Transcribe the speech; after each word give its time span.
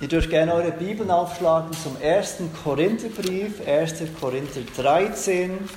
Ihr 0.00 0.08
dürft 0.08 0.28
gerne 0.28 0.52
eure 0.52 0.72
Bibeln 0.72 1.08
aufschlagen 1.08 1.72
zum 1.72 1.96
ersten 2.00 2.52
Korintherbrief, 2.64 3.64
1. 3.64 3.94
Korinther 4.20 4.62
13. 4.76 5.68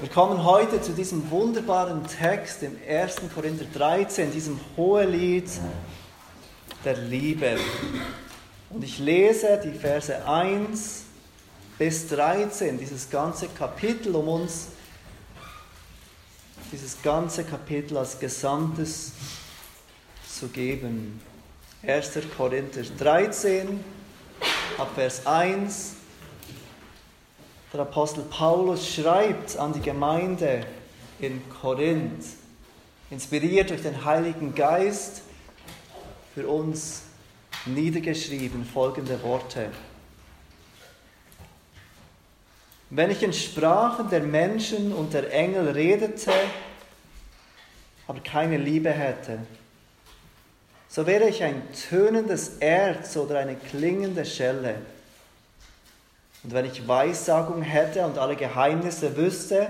Wir 0.00 0.08
kommen 0.08 0.42
heute 0.42 0.80
zu 0.80 0.92
diesem 0.92 1.30
wunderbaren 1.30 2.06
Text 2.06 2.62
im 2.62 2.74
1. 2.88 3.16
Korinther 3.34 3.66
13, 3.74 4.32
diesem 4.32 4.58
Hohelied 4.78 5.50
der 6.86 6.96
Liebe. 6.96 7.58
Und 8.70 8.82
ich 8.82 8.98
lese 8.98 9.60
die 9.62 9.78
Verse 9.78 10.26
1 10.26 11.02
bis 11.78 12.08
13, 12.08 12.78
dieses 12.78 13.10
ganze 13.10 13.46
Kapitel, 13.48 14.16
um 14.16 14.26
uns 14.26 14.68
dieses 16.72 17.02
ganze 17.02 17.44
Kapitel 17.44 17.98
als 17.98 18.18
Gesamtes 18.18 19.12
zu 20.26 20.48
geben. 20.48 21.20
1. 21.82 22.12
Korinther 22.36 22.82
13, 22.98 23.82
ab 24.76 24.90
Vers 24.94 25.26
1. 25.26 25.94
Der 27.72 27.80
Apostel 27.80 28.22
Paulus 28.24 28.94
schreibt 28.94 29.56
an 29.56 29.72
die 29.72 29.80
Gemeinde 29.80 30.66
in 31.20 31.40
Korinth, 31.48 32.26
inspiriert 33.08 33.70
durch 33.70 33.80
den 33.80 34.04
Heiligen 34.04 34.54
Geist, 34.54 35.22
für 36.34 36.46
uns 36.46 37.04
niedergeschrieben 37.64 38.66
folgende 38.66 39.22
Worte. 39.22 39.70
Wenn 42.90 43.10
ich 43.10 43.22
in 43.22 43.32
Sprachen 43.32 44.10
der 44.10 44.20
Menschen 44.20 44.92
und 44.92 45.14
der 45.14 45.32
Engel 45.32 45.70
redete, 45.70 46.32
aber 48.06 48.20
keine 48.20 48.58
Liebe 48.58 48.90
hätte, 48.90 49.38
so 50.90 51.06
wäre 51.06 51.28
ich 51.28 51.44
ein 51.44 51.62
tönendes 51.72 52.58
Erz 52.58 53.16
oder 53.16 53.38
eine 53.38 53.54
klingende 53.54 54.24
Schelle. 54.24 54.74
Und 56.42 56.52
wenn 56.52 56.64
ich 56.64 56.88
Weissagung 56.88 57.62
hätte 57.62 58.04
und 58.04 58.18
alle 58.18 58.34
Geheimnisse 58.34 59.16
wüsste 59.16 59.68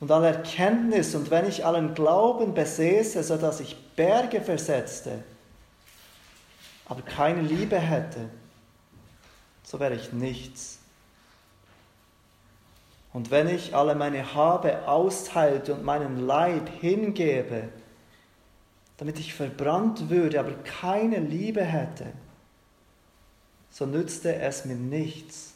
und 0.00 0.10
alle 0.10 0.28
Erkenntnis 0.28 1.14
und 1.14 1.30
wenn 1.30 1.46
ich 1.46 1.66
allen 1.66 1.94
Glauben 1.94 2.54
besäße, 2.54 3.22
so 3.22 3.36
dass 3.36 3.60
ich 3.60 3.76
Berge 3.96 4.40
versetzte, 4.40 5.22
aber 6.86 7.02
keine 7.02 7.42
Liebe 7.42 7.78
hätte, 7.78 8.30
so 9.62 9.78
wäre 9.78 9.94
ich 9.94 10.14
nichts. 10.14 10.78
Und 13.12 13.30
wenn 13.30 13.48
ich 13.48 13.74
alle 13.74 13.94
meine 13.94 14.34
Habe 14.34 14.88
austeilte 14.88 15.74
und 15.74 15.84
meinen 15.84 16.26
Leib 16.26 16.68
hingebe, 16.80 17.68
damit 19.04 19.20
ich 19.20 19.34
verbrannt 19.34 20.08
würde, 20.08 20.40
aber 20.40 20.54
keine 20.62 21.18
Liebe 21.18 21.62
hätte, 21.62 22.06
so 23.70 23.84
nützte 23.84 24.34
es 24.36 24.64
mir 24.64 24.76
nichts. 24.76 25.52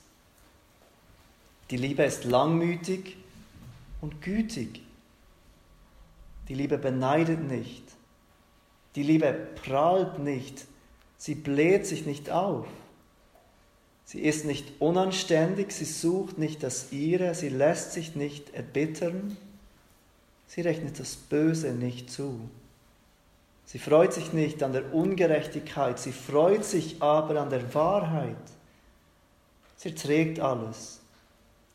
Die 1.70 1.78
Liebe 1.78 2.02
ist 2.02 2.24
langmütig 2.24 3.16
und 4.02 4.20
gütig. 4.20 4.82
Die 6.50 6.54
Liebe 6.54 6.76
beneidet 6.76 7.40
nicht. 7.40 7.84
Die 8.96 9.02
Liebe 9.02 9.32
prahlt 9.32 10.18
nicht. 10.18 10.66
Sie 11.16 11.34
bläht 11.34 11.86
sich 11.86 12.04
nicht 12.04 12.28
auf. 12.28 12.66
Sie 14.04 14.20
ist 14.20 14.44
nicht 14.44 14.78
unanständig, 14.78 15.72
sie 15.72 15.86
sucht 15.86 16.36
nicht 16.36 16.62
das 16.62 16.92
Ihre, 16.92 17.34
sie 17.34 17.48
lässt 17.48 17.94
sich 17.94 18.14
nicht 18.14 18.52
erbittern, 18.52 19.38
sie 20.46 20.60
rechnet 20.60 21.00
das 21.00 21.16
Böse 21.16 21.72
nicht 21.72 22.10
zu. 22.10 22.50
Sie 23.68 23.78
freut 23.78 24.14
sich 24.14 24.32
nicht 24.32 24.62
an 24.62 24.72
der 24.72 24.94
Ungerechtigkeit, 24.94 25.98
sie 25.98 26.12
freut 26.12 26.64
sich 26.64 27.02
aber 27.02 27.38
an 27.38 27.50
der 27.50 27.74
Wahrheit. 27.74 28.34
Sie 29.76 29.94
trägt 29.94 30.40
alles, 30.40 31.00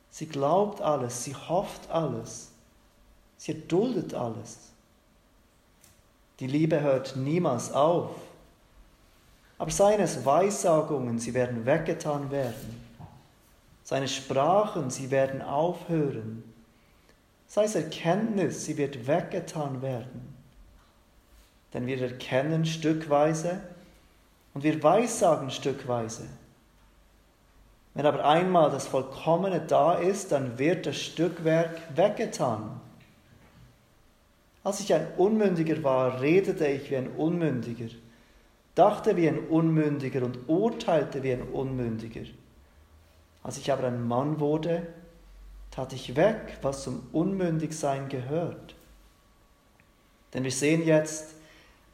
sie 0.10 0.26
glaubt 0.26 0.82
alles, 0.82 1.24
sie 1.24 1.36
hofft 1.36 1.92
alles, 1.92 2.50
sie 3.38 3.52
erduldet 3.52 4.16
alles. 4.16 4.72
Die 6.40 6.48
Liebe 6.48 6.82
hört 6.82 7.16
niemals 7.16 7.72
auf, 7.72 8.10
aber 9.60 9.70
seines 9.70 10.26
Weissagungen, 10.26 11.20
sie 11.20 11.36
werden 11.36 11.64
weggetan 11.68 12.32
werden. 12.32 12.84
Seine 13.84 14.08
Sprachen, 14.08 14.90
sie 14.90 15.12
werden 15.12 15.44
aufhören. 15.44 16.44
Sei 17.46 17.66
es 17.66 17.76
Erkenntnis, 17.76 18.66
sie 18.66 18.78
wird 18.78 19.06
weggetan 19.06 19.84
werden 19.84 20.33
denn 21.74 21.88
wir 21.88 22.02
erkennen 22.02 22.66
stückweise 22.66 23.62
und 24.54 24.64
wir 24.64 24.82
weissagen 24.84 25.50
stückweise. 25.50 26.28
Wenn 27.94 28.06
aber 28.06 28.26
einmal 28.26 28.72
das 28.72 28.88
Vollkommene 28.88 29.62
da 29.62 29.96
ist, 29.96 30.32
dann 30.32 30.58
wird 30.58 30.86
das 30.86 30.98
Stückwerk 30.98 31.82
weggetan. 31.96 32.80
Als 34.64 34.80
ich 34.80 34.94
ein 34.94 35.08
Unmündiger 35.18 35.84
war, 35.84 36.22
redete 36.22 36.66
ich 36.68 36.90
wie 36.90 36.98
ein 36.98 37.10
Unmündiger, 37.10 37.94
dachte 38.76 39.16
wie 39.18 39.28
ein 39.28 39.48
Unmündiger 39.48 40.24
und 40.24 40.48
urteilte 40.48 41.22
wie 41.22 41.34
ein 41.34 41.44
Unmündiger. 41.44 42.26
Als 43.44 43.58
ich 43.58 43.72
aber 43.72 43.88
ein 43.88 44.08
Mann 44.08 44.40
wurde, 44.40 44.88
tat 45.70 45.92
ich 45.94 46.16
weg, 46.16 46.58
was 46.62 46.84
zum 46.84 47.08
Unmündigsein 47.12 48.08
gehört. 48.08 48.76
Denn 50.34 50.44
wir 50.44 50.52
sehen 50.52 50.86
jetzt, 50.86 51.36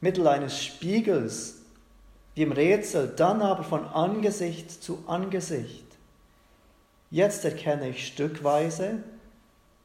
mittel 0.01 0.27
eines 0.27 0.63
Spiegels, 0.63 1.61
wie 2.35 2.43
im 2.43 2.51
Rätsel, 2.51 3.13
dann 3.15 3.41
aber 3.41 3.63
von 3.63 3.85
Angesicht 3.85 4.71
zu 4.71 5.03
Angesicht. 5.07 5.85
Jetzt 7.11 7.43
erkenne 7.43 7.89
ich 7.89 8.07
stückweise, 8.07 9.03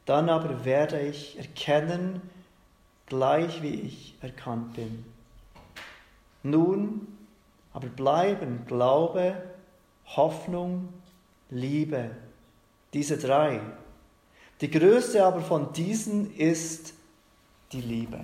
dann 0.06 0.28
aber 0.28 0.64
werde 0.64 1.00
ich 1.00 1.38
erkennen, 1.38 2.22
gleich 3.06 3.62
wie 3.62 3.74
ich 3.74 4.14
erkannt 4.20 4.74
bin. 4.74 5.04
Nun 6.42 7.08
aber 7.72 7.88
bleiben 7.88 8.66
Glaube, 8.66 9.34
Hoffnung, 10.06 10.90
Liebe, 11.50 12.10
diese 12.92 13.18
drei. 13.18 13.60
Die 14.60 14.70
größte 14.70 15.24
aber 15.24 15.40
von 15.40 15.72
diesen 15.72 16.36
ist 16.36 16.94
die 17.72 17.80
Liebe. 17.80 18.20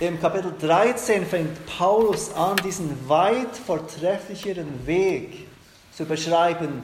Im 0.00 0.20
Kapitel 0.20 0.52
13 0.60 1.24
fängt 1.24 1.66
Paulus 1.66 2.32
an, 2.34 2.56
diesen 2.56 3.08
weit 3.08 3.56
vortrefflicheren 3.56 4.86
Weg 4.86 5.46
zu 5.92 6.04
beschreiben, 6.04 6.82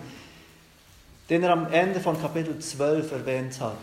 den 1.28 1.42
er 1.42 1.50
am 1.50 1.72
Ende 1.72 1.98
von 1.98 2.20
Kapitel 2.20 2.60
12 2.60 3.10
erwähnt 3.10 3.60
hat. 3.60 3.76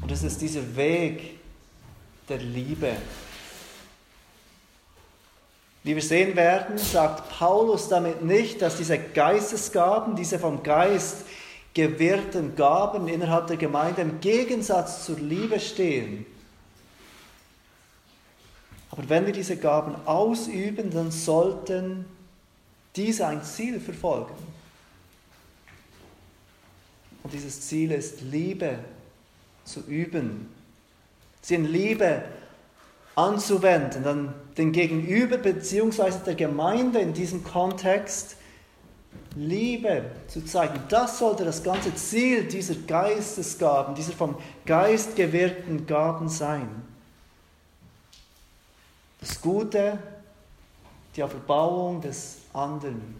Und 0.00 0.10
es 0.10 0.22
ist 0.22 0.40
dieser 0.40 0.76
Weg 0.76 1.38
der 2.28 2.38
Liebe. 2.38 2.92
Wie 5.84 5.94
wir 5.94 6.02
sehen 6.02 6.36
werden, 6.36 6.78
sagt 6.78 7.38
Paulus 7.38 7.88
damit 7.88 8.22
nicht, 8.22 8.62
dass 8.62 8.78
diese 8.78 8.98
Geistesgaben, 8.98 10.16
diese 10.16 10.38
vom 10.38 10.62
Geist 10.62 11.26
gewirrten 11.74 12.56
Gaben 12.56 13.08
innerhalb 13.08 13.46
der 13.46 13.58
Gemeinde 13.58 14.00
im 14.00 14.20
Gegensatz 14.20 15.04
zur 15.04 15.18
Liebe 15.18 15.60
stehen 15.60 16.24
aber 18.98 19.10
wenn 19.10 19.26
wir 19.26 19.32
diese 19.32 19.56
Gaben 19.56 19.94
ausüben, 20.06 20.90
dann 20.90 21.12
sollten 21.12 22.04
diese 22.96 23.28
ein 23.28 23.44
Ziel 23.44 23.78
verfolgen. 23.78 24.34
Und 27.22 27.32
dieses 27.32 27.60
Ziel 27.60 27.92
ist 27.92 28.22
Liebe 28.22 28.80
zu 29.64 29.84
üben, 29.86 30.52
sie 31.42 31.54
in 31.54 31.66
Liebe 31.66 32.24
anzuwenden, 33.14 34.02
dann 34.02 34.34
den 34.56 34.72
Gegenüber 34.72 35.38
bzw. 35.38 36.10
der 36.26 36.34
Gemeinde 36.34 36.98
in 36.98 37.12
diesem 37.12 37.44
Kontext 37.44 38.34
Liebe 39.36 40.06
zu 40.26 40.44
zeigen. 40.44 40.80
Das 40.88 41.20
sollte 41.20 41.44
das 41.44 41.62
ganze 41.62 41.94
Ziel 41.94 42.48
dieser 42.48 42.74
Geistesgaben, 42.74 43.94
dieser 43.94 44.12
vom 44.12 44.34
Geist 44.66 45.14
gewirkten 45.14 45.86
Gaben 45.86 46.28
sein. 46.28 46.68
Das 49.20 49.40
Gute, 49.40 49.98
die 51.16 51.20
Verbauung 51.20 52.00
des 52.00 52.38
anderen. 52.52 53.16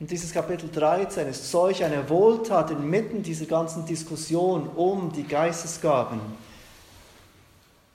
Und 0.00 0.10
dieses 0.10 0.32
Kapitel 0.32 0.70
13 0.70 1.28
ist 1.28 1.50
solch 1.50 1.82
eine 1.82 2.08
Wohltat 2.10 2.70
inmitten 2.70 3.22
dieser 3.22 3.46
ganzen 3.46 3.86
Diskussion 3.86 4.68
um 4.68 5.12
die 5.12 5.22
Geistesgaben. 5.22 6.20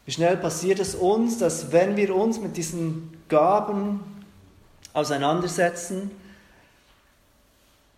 Wie 0.05 0.11
schnell 0.11 0.37
passiert 0.37 0.79
es 0.79 0.95
uns, 0.95 1.37
dass 1.37 1.71
wenn 1.71 1.95
wir 1.95 2.15
uns 2.15 2.39
mit 2.39 2.57
diesen 2.57 3.15
Gaben 3.27 3.99
auseinandersetzen, 4.93 6.09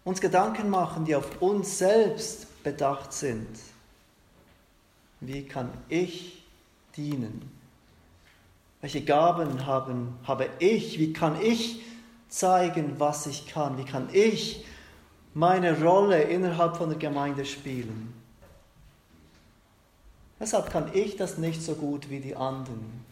uns 0.04 0.20
Gedanken 0.20 0.70
machen, 0.70 1.06
die 1.06 1.16
auf 1.16 1.42
uns 1.42 1.78
selbst 1.78 2.64
bedacht 2.64 3.14
sind. 3.14 3.48
Wie 5.22 5.44
kann 5.44 5.70
ich 5.88 6.44
dienen? 6.98 7.61
Welche 8.82 9.02
Gaben 9.02 9.66
haben, 9.66 10.18
habe 10.24 10.50
ich? 10.60 10.98
Wie 10.98 11.14
kann 11.14 11.40
ich 11.40 11.82
zeigen, 12.30 13.00
was 13.00 13.28
ich 13.28 13.46
kann? 13.46 13.78
Wie 13.78 13.86
kann 13.86 14.10
ich 14.12 14.66
meine 15.34 15.80
Rolle 15.82 16.24
innerhalb 16.24 16.78
von 16.78 16.90
der 16.90 16.98
Gemeinde 16.98 17.46
spielen? 17.46 18.14
Weshalb 20.40 20.72
kann 20.72 20.90
ich 20.94 21.16
das 21.16 21.38
nicht 21.38 21.62
so 21.62 21.76
gut 21.76 22.10
wie 22.10 22.20
die 22.20 22.36
anderen? 22.36 23.06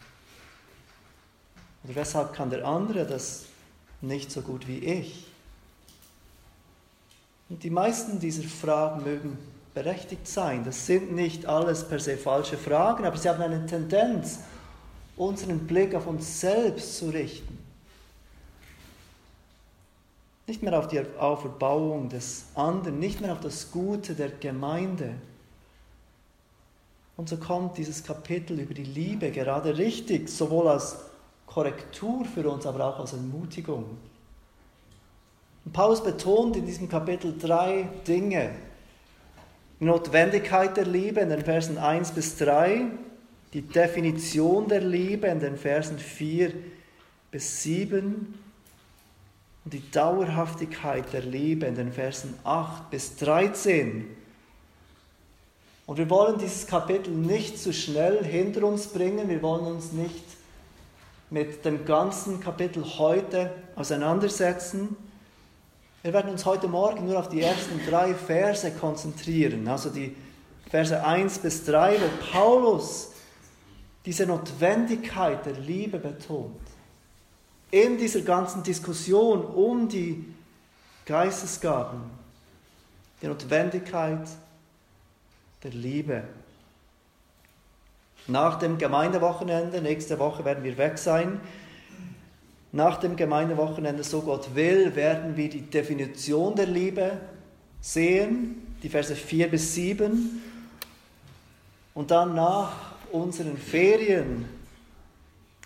Oder 1.83 1.95
weshalb 1.95 2.33
kann 2.33 2.49
der 2.49 2.65
andere 2.65 3.05
das 3.05 3.45
nicht 4.01 4.31
so 4.31 4.41
gut 4.41 4.67
wie 4.67 4.79
ich? 4.79 5.27
Und 7.49 7.63
die 7.63 7.69
meisten 7.69 8.19
dieser 8.19 8.43
Fragen 8.43 9.03
mögen 9.03 9.37
berechtigt 9.75 10.27
sein. 10.27 10.63
Das 10.63 10.87
sind 10.87 11.13
nicht 11.13 11.45
alles 11.45 11.87
per 11.87 11.99
se 11.99 12.17
falsche 12.17 12.57
Fragen, 12.57 13.05
aber 13.05 13.17
sie 13.17 13.29
haben 13.29 13.41
eine 13.41 13.65
Tendenz, 13.65 14.39
unseren 15.19 15.67
Blick 15.67 15.93
auf 15.93 16.07
uns 16.07 16.39
selbst 16.39 16.97
zu 16.97 17.09
richten. 17.09 17.57
Nicht 20.47 20.63
mehr 20.63 20.79
auf 20.79 20.87
die 20.87 21.01
Auferbauung 21.19 22.09
des 22.09 22.45
anderen, 22.55 22.99
nicht 22.99 23.21
mehr 23.21 23.33
auf 23.33 23.41
das 23.41 23.69
Gute 23.69 24.15
der 24.15 24.29
Gemeinde. 24.29 25.13
Und 27.17 27.27
so 27.27 27.37
kommt 27.37 27.77
dieses 27.77 28.03
Kapitel 28.03 28.59
über 28.59 28.73
die 28.73 28.85
Liebe 28.85 29.29
gerade 29.29 29.77
richtig, 29.77 30.29
sowohl 30.29 30.69
als 30.69 30.95
Korrektur 31.45 32.23
für 32.23 32.49
uns, 32.49 32.65
aber 32.65 32.85
auch 32.85 32.99
als 32.99 33.11
Ermutigung. 33.11 33.97
Und 35.65 35.73
Paulus 35.73 36.01
betont 36.01 36.55
in 36.55 36.65
diesem 36.65 36.87
Kapitel 36.87 37.37
drei 37.37 37.89
Dinge. 38.07 38.51
Die 39.81 39.85
Notwendigkeit 39.85 40.77
der 40.77 40.85
Liebe 40.85 41.19
in 41.19 41.29
den 41.29 41.43
Versen 41.43 41.77
1 41.77 42.11
bis 42.11 42.37
3, 42.37 42.85
die 43.53 43.61
Definition 43.61 44.67
der 44.67 44.81
Liebe 44.81 45.27
in 45.27 45.39
den 45.39 45.57
Versen 45.57 45.97
4 45.97 46.53
bis 47.31 47.63
7 47.63 48.39
und 49.65 49.73
die 49.73 49.91
Dauerhaftigkeit 49.91 51.11
der 51.13 51.21
Liebe 51.21 51.65
in 51.65 51.75
den 51.75 51.91
Versen 51.91 52.35
8 52.43 52.89
bis 52.91 53.15
13. 53.17 54.05
Und 55.87 55.97
wir 55.97 56.09
wollen 56.09 56.37
dieses 56.37 56.67
Kapitel 56.67 57.11
nicht 57.11 57.57
zu 57.57 57.73
schnell 57.73 58.23
hinter 58.23 58.63
uns 58.63 58.87
bringen, 58.87 59.27
wir 59.27 59.41
wollen 59.41 59.65
uns 59.65 59.91
nicht 59.91 60.25
mit 61.31 61.65
dem 61.65 61.85
ganzen 61.85 62.39
Kapitel 62.39 62.83
heute 62.97 63.51
auseinandersetzen. 63.75 64.95
Wir 66.03 66.13
werden 66.13 66.31
uns 66.31 66.45
heute 66.45 66.67
Morgen 66.67 67.07
nur 67.07 67.19
auf 67.19 67.29
die 67.29 67.41
ersten 67.41 67.79
drei 67.87 68.13
Verse 68.13 68.71
konzentrieren, 68.71 69.67
also 69.67 69.89
die 69.89 70.15
Verse 70.69 71.03
1 71.03 71.39
bis 71.39 71.65
3, 71.65 71.97
wo 71.99 72.31
Paulus 72.31 73.08
diese 74.05 74.25
Notwendigkeit 74.25 75.45
der 75.45 75.53
Liebe 75.53 75.99
betont. 75.99 76.59
In 77.71 77.97
dieser 77.97 78.21
ganzen 78.21 78.63
Diskussion 78.63 79.45
um 79.45 79.87
die 79.89 80.25
Geistesgaben, 81.05 82.01
die 83.21 83.27
Notwendigkeit 83.27 84.27
der 85.63 85.71
Liebe. 85.71 86.23
Nach 88.27 88.57
dem 88.59 88.77
Gemeindewochenende, 88.77 89.81
nächste 89.81 90.19
Woche 90.19 90.45
werden 90.45 90.63
wir 90.63 90.77
weg 90.77 90.97
sein, 90.97 91.39
nach 92.71 92.97
dem 92.97 93.15
Gemeindewochenende, 93.15 94.03
so 94.03 94.21
Gott 94.21 94.53
will, 94.53 94.95
werden 94.95 95.35
wir 95.35 95.49
die 95.49 95.61
Definition 95.61 96.55
der 96.55 96.67
Liebe 96.67 97.17
sehen, 97.81 98.75
die 98.83 98.89
Verse 98.89 99.15
4 99.15 99.49
bis 99.49 99.73
7. 99.73 100.41
Und 101.95 102.11
dann 102.11 102.35
nach 102.35 102.71
unseren 103.11 103.57
Ferien, 103.57 104.45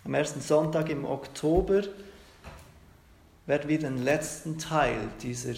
am 0.05 0.13
ersten 0.13 0.41
Sonntag 0.41 0.89
im 0.89 1.05
Oktober, 1.05 1.83
werden 3.45 3.69
wir 3.69 3.79
den 3.79 4.03
letzten 4.03 4.57
Teil 4.57 4.97
dieser, 5.21 5.53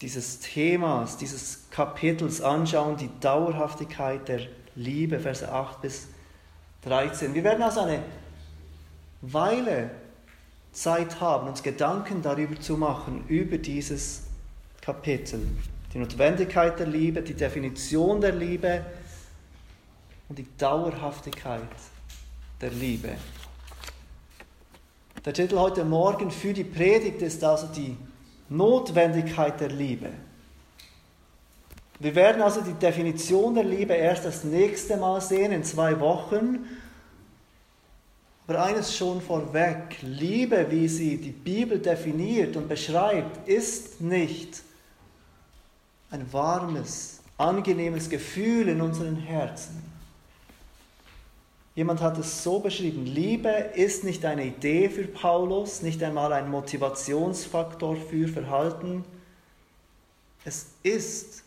dieses 0.00 0.40
Themas, 0.40 1.16
dieses 1.16 1.64
Kapitels 1.70 2.40
anschauen, 2.40 2.96
die 2.96 3.10
Dauerhaftigkeit 3.20 4.28
der 4.28 4.40
Liebe, 4.74 5.20
Verse 5.20 5.50
8 5.50 5.82
bis 5.82 6.08
13. 6.82 7.34
Wir 7.34 7.44
werden 7.44 7.62
also 7.62 7.80
eine 7.80 8.02
Weile 9.20 9.90
Zeit 10.72 11.20
haben, 11.20 11.48
uns 11.48 11.62
Gedanken 11.62 12.22
darüber 12.22 12.58
zu 12.58 12.76
machen, 12.76 13.24
über 13.28 13.58
dieses 13.58 14.24
Kapitel. 14.80 15.40
Die 15.92 15.98
Notwendigkeit 15.98 16.78
der 16.78 16.86
Liebe, 16.86 17.22
die 17.22 17.34
Definition 17.34 18.20
der 18.20 18.32
Liebe, 18.32 18.84
und 20.32 20.38
die 20.38 20.56
Dauerhaftigkeit 20.56 21.60
der 22.58 22.70
Liebe. 22.70 23.10
Der 25.26 25.34
Titel 25.34 25.58
heute 25.58 25.84
Morgen 25.84 26.30
für 26.30 26.54
die 26.54 26.64
Predigt 26.64 27.20
ist 27.20 27.44
also 27.44 27.66
die 27.66 27.98
Notwendigkeit 28.48 29.60
der 29.60 29.68
Liebe. 29.68 30.08
Wir 31.98 32.14
werden 32.14 32.40
also 32.40 32.62
die 32.62 32.72
Definition 32.72 33.54
der 33.54 33.64
Liebe 33.64 33.92
erst 33.92 34.24
das 34.24 34.42
nächste 34.42 34.96
Mal 34.96 35.20
sehen, 35.20 35.52
in 35.52 35.64
zwei 35.64 36.00
Wochen. 36.00 36.60
Aber 38.48 38.64
eines 38.64 38.96
schon 38.96 39.20
vorweg, 39.20 39.98
Liebe, 40.00 40.66
wie 40.70 40.88
sie 40.88 41.18
die 41.18 41.28
Bibel 41.28 41.78
definiert 41.78 42.56
und 42.56 42.70
beschreibt, 42.70 43.46
ist 43.46 44.00
nicht 44.00 44.62
ein 46.10 46.32
warmes, 46.32 47.20
angenehmes 47.36 48.08
Gefühl 48.08 48.68
in 48.68 48.80
unseren 48.80 49.16
Herzen. 49.16 49.91
Jemand 51.74 52.02
hat 52.02 52.18
es 52.18 52.42
so 52.42 52.58
beschrieben, 52.60 53.06
Liebe 53.06 53.48
ist 53.48 54.04
nicht 54.04 54.24
eine 54.26 54.44
Idee 54.44 54.90
für 54.90 55.04
Paulus, 55.04 55.80
nicht 55.80 56.02
einmal 56.02 56.32
ein 56.34 56.50
Motivationsfaktor 56.50 57.96
für 57.96 58.28
Verhalten. 58.28 59.04
Es 60.44 60.66
ist 60.82 61.44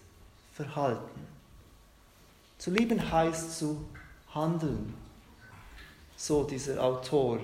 Verhalten. 0.54 1.27
Zu 2.57 2.72
lieben 2.72 3.12
heißt 3.12 3.60
zu 3.60 3.86
handeln, 4.33 4.95
so 6.16 6.44
dieser 6.44 6.81
Autor. 6.81 7.39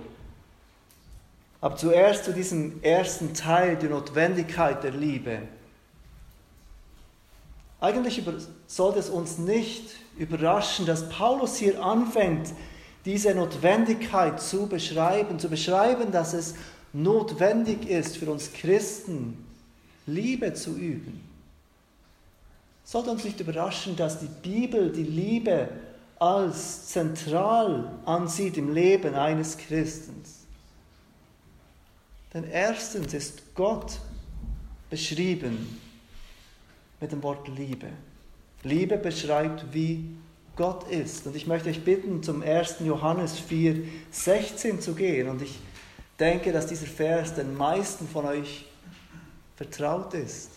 Aber 1.59 1.75
zuerst 1.75 2.25
zu 2.25 2.33
diesem 2.33 2.81
ersten 2.81 3.35
Teil, 3.35 3.75
die 3.75 3.87
Notwendigkeit 3.89 4.83
der 4.83 4.91
Liebe. 4.91 5.43
Eigentlich 7.79 8.23
sollte 8.65 8.99
es 8.99 9.09
uns 9.09 9.37
nicht 9.37 9.91
überraschen, 10.17 10.87
dass 10.87 11.09
Paulus 11.09 11.57
hier 11.57 11.83
anfängt, 11.83 12.49
diese 13.05 13.33
Notwendigkeit 13.33 14.41
zu 14.41 14.67
beschreiben, 14.67 15.39
zu 15.39 15.49
beschreiben, 15.49 16.11
dass 16.11 16.33
es 16.33 16.55
notwendig 16.93 17.89
ist 17.89 18.17
für 18.17 18.31
uns 18.31 18.51
Christen, 18.53 19.45
Liebe 20.05 20.53
zu 20.53 20.75
üben. 20.75 21.21
Sollte 22.83 23.11
uns 23.11 23.23
nicht 23.23 23.39
überraschen, 23.39 23.95
dass 23.95 24.19
die 24.19 24.29
Bibel 24.41 24.91
die 24.91 25.03
Liebe 25.03 25.69
als 26.19 26.87
zentral 26.87 27.91
ansieht 28.05 28.57
im 28.57 28.73
Leben 28.73 29.15
eines 29.15 29.57
Christens. 29.57 30.41
Denn 32.33 32.43
erstens 32.43 33.13
ist 33.13 33.55
Gott 33.55 33.99
beschrieben 34.89 35.79
mit 36.99 37.11
dem 37.11 37.23
Wort 37.23 37.47
Liebe. 37.47 37.87
Liebe 38.63 38.97
beschreibt, 38.97 39.73
wie 39.73 40.05
Gott 40.55 40.89
ist. 40.89 41.25
Und 41.25 41.35
ich 41.35 41.47
möchte 41.47 41.69
euch 41.69 41.83
bitten, 41.83 42.23
zum 42.23 42.41
1. 42.41 42.77
Johannes 42.81 43.39
4, 43.39 43.83
16 44.11 44.81
zu 44.81 44.93
gehen. 44.93 45.29
Und 45.29 45.41
ich 45.41 45.59
denke, 46.19 46.51
dass 46.51 46.67
dieser 46.67 46.87
Vers 46.87 47.35
den 47.35 47.55
meisten 47.55 48.07
von 48.07 48.25
euch 48.25 48.65
vertraut 49.55 50.13
ist. 50.13 50.51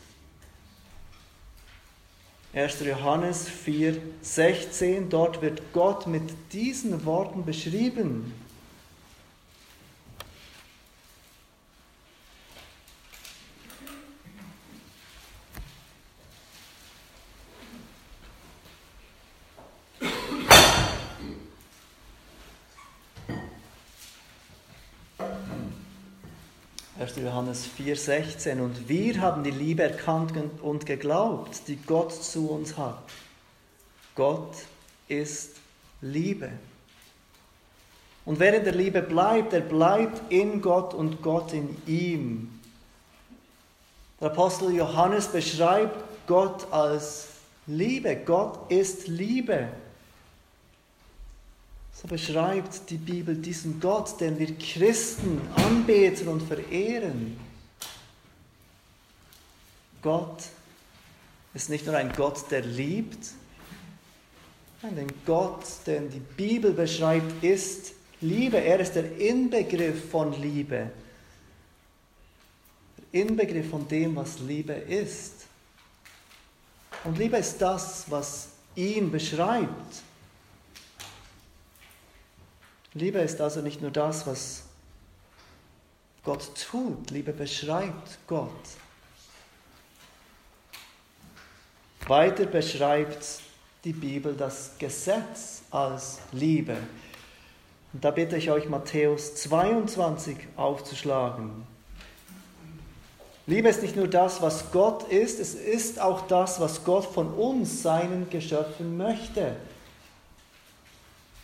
1. 2.55 2.85
Johannes 2.85 3.49
4, 3.49 3.97
16, 4.23 5.09
dort 5.09 5.43
wird 5.43 5.73
Gott 5.73 6.07
mit 6.07 6.23
diesen 6.53 7.05
Worten 7.05 7.45
beschrieben. 7.45 8.33
1. 27.05 27.17
Johannes 27.35 27.69
4,16. 27.77 28.61
Und 28.61 28.89
wir 28.89 29.21
haben 29.21 29.43
die 29.43 29.51
Liebe 29.51 29.83
erkannt 29.83 30.35
und 30.63 30.87
geglaubt, 30.87 31.63
die 31.67 31.75
Gott 31.75 32.13
zu 32.13 32.49
uns 32.49 32.79
hat. 32.79 33.03
Gott 34.15 34.55
ist 35.09 35.57
Liebe. 36.01 36.51
Und 38.25 38.39
wer 38.39 38.55
in 38.55 38.63
der 38.63 38.73
Liebe 38.73 39.03
bleibt, 39.03 39.53
der 39.53 39.63
bleibt 39.63 40.31
in 40.31 40.63
Gott 40.63 40.95
und 40.95 41.23
Gott 41.23 41.53
in 41.53 41.77
ihm. 41.89 42.61
Der 44.21 44.31
Apostel 44.31 44.73
Johannes 44.73 45.27
beschreibt 45.27 46.05
Gott 46.29 46.73
als 46.73 47.31
Liebe. 47.67 48.15
Gott 48.15 48.71
ist 48.71 49.09
Liebe. 49.09 49.71
So 51.95 52.09
beschreibt 52.09 52.91
die 52.91 52.97
Bibel 52.97 53.35
diesen 53.37 53.81
Gott, 53.81 54.21
den 54.21 54.39
wir 54.39 54.55
Christen 54.59 55.41
anbeten 55.55 56.29
und 56.29 56.43
verehren. 56.43 57.39
Gott 60.03 60.43
ist 61.55 61.71
nicht 61.71 61.87
nur 61.87 61.97
ein 61.97 62.13
Gott, 62.13 62.51
der 62.51 62.63
liebt, 62.63 63.31
nein, 64.83 64.97
den 64.97 65.13
Gott, 65.25 65.65
den 65.87 66.11
die 66.11 66.21
Bibel 66.21 66.73
beschreibt, 66.73 67.43
ist 67.43 67.93
Liebe. 68.21 68.59
Er 68.59 68.81
ist 68.81 68.95
der 68.95 69.17
Inbegriff 69.19 70.11
von 70.11 70.39
Liebe. 70.41 70.91
Der 72.99 73.23
Inbegriff 73.23 73.71
von 73.71 73.87
dem, 73.89 74.17
was 74.17 74.41
Liebe 74.41 74.73
ist. 74.73 75.47
Und 77.05 77.19
Liebe 77.19 77.37
ist 77.37 77.59
das, 77.59 78.05
was 78.11 78.49
ihn 78.75 79.11
beschreibt. 79.11 80.03
Liebe 82.95 83.19
ist 83.19 83.41
also 83.41 83.61
nicht 83.61 83.83
nur 83.83 83.91
das, 83.91 84.25
was 84.27 84.63
Gott 86.23 86.49
tut. 86.71 87.11
Liebe 87.11 87.33
beschreibt 87.33 88.19
Gott. 88.29 88.51
Weiter 92.07 92.47
beschreibt 92.47 93.41
die 93.83 93.93
Bibel 93.93 94.35
das 94.35 94.73
Gesetz 94.79 95.63
als 95.71 96.19
Liebe. 96.33 96.77
Und 97.93 98.05
da 98.05 98.11
bitte 98.11 98.37
ich 98.37 98.51
euch, 98.51 98.69
Matthäus 98.69 99.35
22 99.37 100.37
aufzuschlagen. 100.57 101.67
Liebe 103.47 103.69
ist 103.69 103.83
nicht 103.83 103.97
nur 103.97 104.09
das, 104.09 104.41
was 104.41 104.71
Gott 104.71 105.03
ist, 105.09 105.39
es 105.39 105.55
ist 105.55 106.01
auch 106.01 106.27
das, 106.27 106.61
was 106.61 106.85
Gott 106.85 107.05
von 107.05 107.33
uns, 107.35 107.83
seinen 107.83 108.31
Geschöpfen, 108.31 108.97
möchte. 108.97 109.57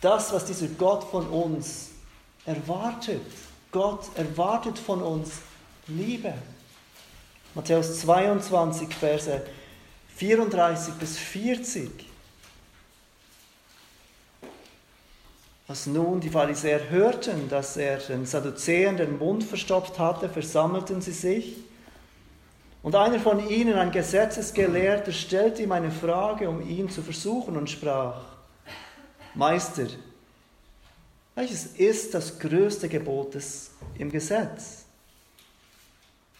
Das, 0.01 0.33
was 0.33 0.45
dieser 0.45 0.67
Gott 0.67 1.03
von 1.03 1.27
uns 1.27 1.91
erwartet. 2.45 3.21
Gott 3.71 4.09
erwartet 4.15 4.79
von 4.79 5.01
uns 5.01 5.33
Liebe. 5.87 6.33
Matthäus 7.53 7.99
22, 8.01 8.93
Verse 8.93 9.41
34 10.15 10.95
bis 10.95 11.17
40. 11.17 11.89
Als 15.67 15.85
nun 15.85 16.19
die 16.19 16.29
Pharisäer 16.29 16.89
hörten, 16.89 17.47
dass 17.47 17.77
er 17.77 17.97
den 17.97 18.25
Sadduzäern 18.25 18.97
den 18.97 19.19
Mund 19.19 19.43
verstopft 19.43 19.99
hatte, 19.99 20.27
versammelten 20.27 21.01
sie 21.01 21.11
sich. 21.11 21.57
Und 22.83 22.95
einer 22.95 23.19
von 23.19 23.47
ihnen, 23.47 23.75
ein 23.75 23.91
Gesetzesgelehrter, 23.91 25.11
stellte 25.11 25.61
ihm 25.61 25.71
eine 25.71 25.91
Frage, 25.91 26.49
um 26.49 26.67
ihn 26.67 26.89
zu 26.89 27.03
versuchen 27.03 27.55
und 27.55 27.69
sprach, 27.69 28.30
Meister, 29.33 29.87
welches 31.35 31.65
ist 31.77 32.13
das 32.13 32.39
größte 32.39 32.89
Gebot 32.89 33.35
im 33.97 34.11
Gesetz? 34.11 34.85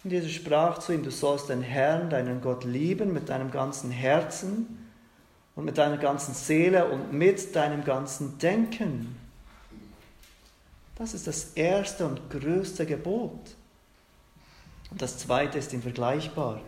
Und 0.04 0.12
Jesus 0.12 0.32
sprach 0.32 0.80
zu 0.80 0.94
ihm, 0.94 1.04
du 1.04 1.12
sollst 1.12 1.50
den 1.50 1.62
Herrn, 1.62 2.10
deinen 2.10 2.42
Gott 2.42 2.64
lieben 2.64 3.14
mit 3.14 3.30
deinem 3.30 3.52
ganzen 3.52 3.92
Herzen 3.92 4.90
und 5.56 5.66
mit 5.66 5.78
deiner 5.78 5.98
ganzen 5.98 6.34
Seele 6.34 6.90
und 6.90 7.14
mit 7.14 7.56
deinem 7.56 7.84
ganzen 7.84 8.38
Denken. 8.40 9.16
Das 10.96 11.14
ist 11.14 11.28
das 11.28 11.54
erste 11.56 12.06
und 12.06 12.30
größte 12.30 12.86
Gebot. 12.86 13.56
Und 14.90 15.02
das 15.02 15.18
zweite 15.18 15.58
ist 15.58 15.72
ihm 15.72 15.82
vergleichbar. 15.82 16.62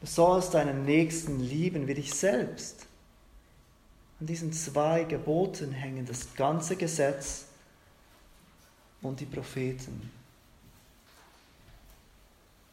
Du 0.00 0.06
sollst 0.06 0.54
deinen 0.54 0.84
Nächsten 0.84 1.40
lieben 1.40 1.88
wie 1.88 1.94
dich 1.94 2.12
selbst. 2.12 2.86
An 4.18 4.26
diesen 4.26 4.52
zwei 4.52 5.04
Geboten 5.04 5.72
hängen 5.72 6.06
das 6.06 6.34
ganze 6.34 6.76
Gesetz 6.76 7.44
und 9.02 9.20
die 9.20 9.26
Propheten. 9.26 10.10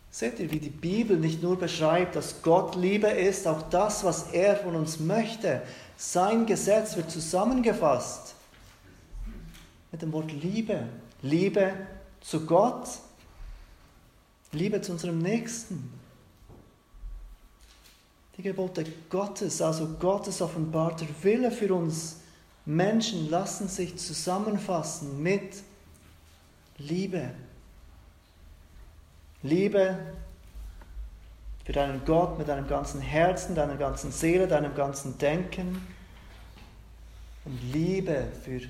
Seht 0.09 0.39
ihr, 0.39 0.51
wie 0.51 0.59
die 0.59 0.69
Bibel 0.69 1.17
nicht 1.17 1.41
nur 1.41 1.57
beschreibt, 1.57 2.15
dass 2.15 2.43
Gott 2.43 2.75
Liebe 2.75 3.07
ist, 3.07 3.47
auch 3.47 3.63
das, 3.69 4.03
was 4.03 4.31
er 4.31 4.55
von 4.55 4.75
uns 4.75 5.00
möchte. 5.00 5.63
Sein 5.97 6.45
Gesetz 6.45 6.95
wird 6.95 7.09
zusammengefasst 7.09 8.35
mit 9.91 10.01
dem 10.01 10.13
Wort 10.13 10.31
Liebe. 10.31 10.88
Liebe 11.23 11.73
zu 12.21 12.45
Gott, 12.45 12.88
Liebe 14.51 14.81
zu 14.81 14.91
unserem 14.91 15.17
Nächsten. 15.17 15.91
Die 18.37 18.41
Gebote 18.41 18.83
Gottes, 19.09 19.61
also 19.61 19.87
Gottes 19.99 20.41
offenbarter 20.41 21.05
Wille 21.21 21.51
für 21.51 21.73
uns 21.73 22.17
Menschen, 22.65 23.29
lassen 23.29 23.67
sich 23.67 23.97
zusammenfassen 23.97 25.21
mit 25.21 25.61
Liebe. 26.77 27.31
Liebe 29.43 29.99
für 31.65 31.73
deinen 31.73 32.03
Gott 32.05 32.37
mit 32.37 32.47
deinem 32.47 32.67
ganzen 32.67 33.01
Herzen, 33.01 33.55
deiner 33.55 33.75
ganzen 33.75 34.11
Seele, 34.11 34.47
deinem 34.47 34.75
ganzen 34.75 35.17
Denken 35.17 35.85
und 37.45 37.59
Liebe 37.71 38.27
für 38.43 38.61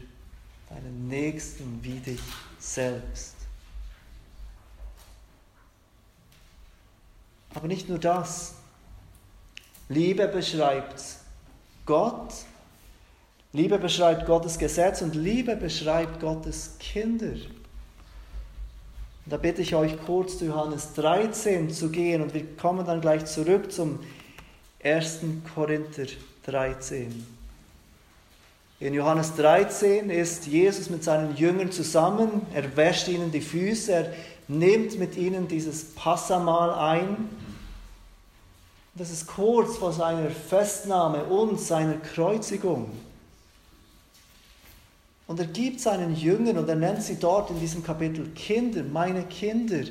deinen 0.70 1.08
Nächsten 1.08 1.79
wie 1.84 2.00
dich 2.00 2.22
selbst. 2.60 3.36
Aber 7.55 7.67
nicht 7.67 7.88
nur 7.88 8.00
das. 8.00 8.55
Liebe 9.94 10.28
beschreibt 10.28 11.02
Gott, 11.86 12.34
Liebe 13.52 13.78
beschreibt 13.78 14.26
Gottes 14.26 14.58
Gesetz 14.58 15.04
und 15.04 15.14
Liebe 15.14 15.56
beschreibt 15.56 16.20
Gottes 16.20 16.78
Kinder. 16.80 17.34
Und 17.34 19.32
da 19.32 19.38
bitte 19.38 19.62
ich 19.62 19.76
euch 19.76 19.94
kurz 20.06 20.40
zu 20.40 20.46
Johannes 20.46 20.94
13 20.96 21.70
zu 21.70 21.90
gehen 21.90 22.24
und 22.24 22.34
wir 22.34 22.44
kommen 22.58 22.86
dann 22.86 23.02
gleich 23.02 23.26
zurück 23.26 23.72
zum 23.72 24.00
1. 24.84 25.20
Korinther 25.54 26.08
13. 26.48 27.28
In 28.80 28.94
Johannes 28.96 29.36
13 29.36 30.10
ist 30.10 30.48
Jesus 30.48 30.90
mit 30.90 31.04
seinen 31.04 31.38
Jüngern 31.38 31.72
zusammen, 31.72 32.42
er 32.54 32.76
wäscht 32.76 33.08
ihnen 33.08 33.32
die 33.32 33.42
Füße, 33.42 33.94
er 33.94 34.14
nimmt 34.48 34.98
mit 34.98 35.16
ihnen 35.16 35.48
dieses 35.48 35.94
Passamal 35.94 36.72
ein. 36.72 37.30
Das 38.96 39.10
ist 39.10 39.26
kurz 39.28 39.78
vor 39.78 39.92
seiner 39.92 40.30
Festnahme 40.30 41.24
und 41.24 41.60
seiner 41.60 41.98
Kreuzigung. 41.98 42.92
Und 45.26 45.40
er 45.40 45.48
gibt 45.48 45.80
seinen 45.80 46.16
Jüngern, 46.16 46.58
und 46.58 46.70
er 46.70 46.76
nennt 46.76 47.02
sie 47.02 47.16
dort 47.16 47.50
in 47.50 47.60
diesem 47.60 47.84
Kapitel 47.84 48.30
Kinder, 48.36 48.84
meine 48.84 49.24
Kinder, 49.24 49.84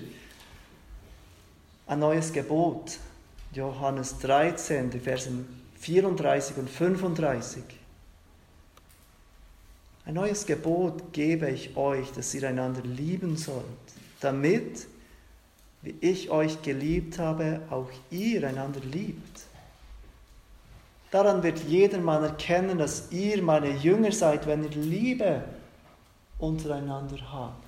ein 1.87 1.99
neues 1.99 2.32
Gebot. 2.32 2.99
Johannes 3.52 4.18
13, 4.18 4.90
die 4.90 5.00
Versen 5.00 5.47
34 5.80 6.56
und 6.59 6.71
35. 6.71 7.62
Ein 10.06 10.14
neues 10.14 10.47
Gebot 10.47 11.12
gebe 11.12 11.50
ich 11.50 11.76
euch, 11.76 12.11
dass 12.12 12.35
ihr 12.35 12.49
einander 12.49 12.82
lieben 12.82 13.37
sollt, 13.37 13.64
damit, 14.21 14.87
wie 15.82 15.94
ich 16.00 16.30
euch 16.30 16.62
geliebt 16.62 17.18
habe, 17.18 17.60
auch 17.70 17.88
ihr 18.10 18.46
einander 18.46 18.80
liebt. 18.80 19.42
Daran 21.10 21.42
wird 21.42 21.58
jedermann 21.64 22.22
erkennen, 22.22 22.78
dass 22.78 23.10
ihr 23.10 23.42
meine 23.42 23.70
Jünger 23.70 24.12
seid, 24.12 24.46
wenn 24.46 24.64
ihr 24.64 24.70
Liebe 24.70 25.44
untereinander 26.38 27.18
habt. 27.30 27.66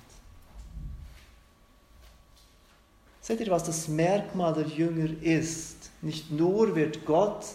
Seht 3.21 3.41
ihr, 3.41 3.51
was 3.51 3.63
das 3.63 3.87
Merkmal 3.87 4.53
der 4.53 4.67
Jünger 4.67 5.09
ist? 5.21 5.91
Nicht 6.01 6.31
nur 6.31 6.75
wird 6.75 7.05
Gott 7.05 7.45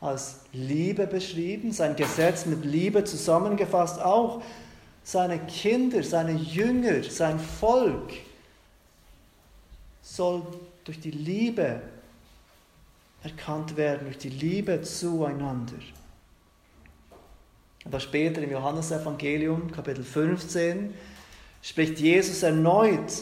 als 0.00 0.40
Liebe 0.52 1.06
beschrieben, 1.06 1.72
sein 1.72 1.96
Gesetz 1.96 2.46
mit 2.46 2.64
Liebe 2.64 3.04
zusammengefasst, 3.04 4.00
auch 4.00 4.42
seine 5.02 5.38
Kinder, 5.38 6.02
seine 6.02 6.32
Jünger, 6.32 7.02
sein 7.04 7.38
Volk 7.38 8.12
soll 10.04 10.42
durch 10.84 11.00
die 11.00 11.10
Liebe 11.10 11.80
erkannt 13.24 13.76
werden 13.76 14.04
durch 14.04 14.18
die 14.18 14.28
Liebe 14.28 14.82
zueinander. 14.82 15.78
Aber 17.86 17.98
später 17.98 18.42
im 18.42 18.50
Johannesevangelium, 18.50 19.72
Kapitel 19.72 20.04
15, 20.04 20.94
spricht 21.62 21.98
Jesus 21.98 22.42
erneut 22.42 23.12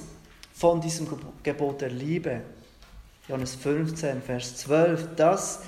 von 0.52 0.80
diesem 0.80 1.08
Gebot 1.42 1.80
der 1.80 1.90
Liebe. 1.90 2.42
Johannes 3.28 3.54
15, 3.54 4.22
Vers 4.22 4.56
12. 4.56 5.14
Das 5.16 5.62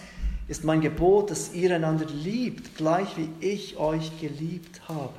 ist 0.48 0.64
mein 0.64 0.80
Gebot, 0.80 1.30
dass 1.30 1.54
ihr 1.54 1.74
einander 1.74 2.06
liebt, 2.06 2.76
gleich 2.76 3.16
wie 3.16 3.30
ich 3.40 3.76
euch 3.76 4.20
geliebt 4.20 4.88
habe. 4.88 5.14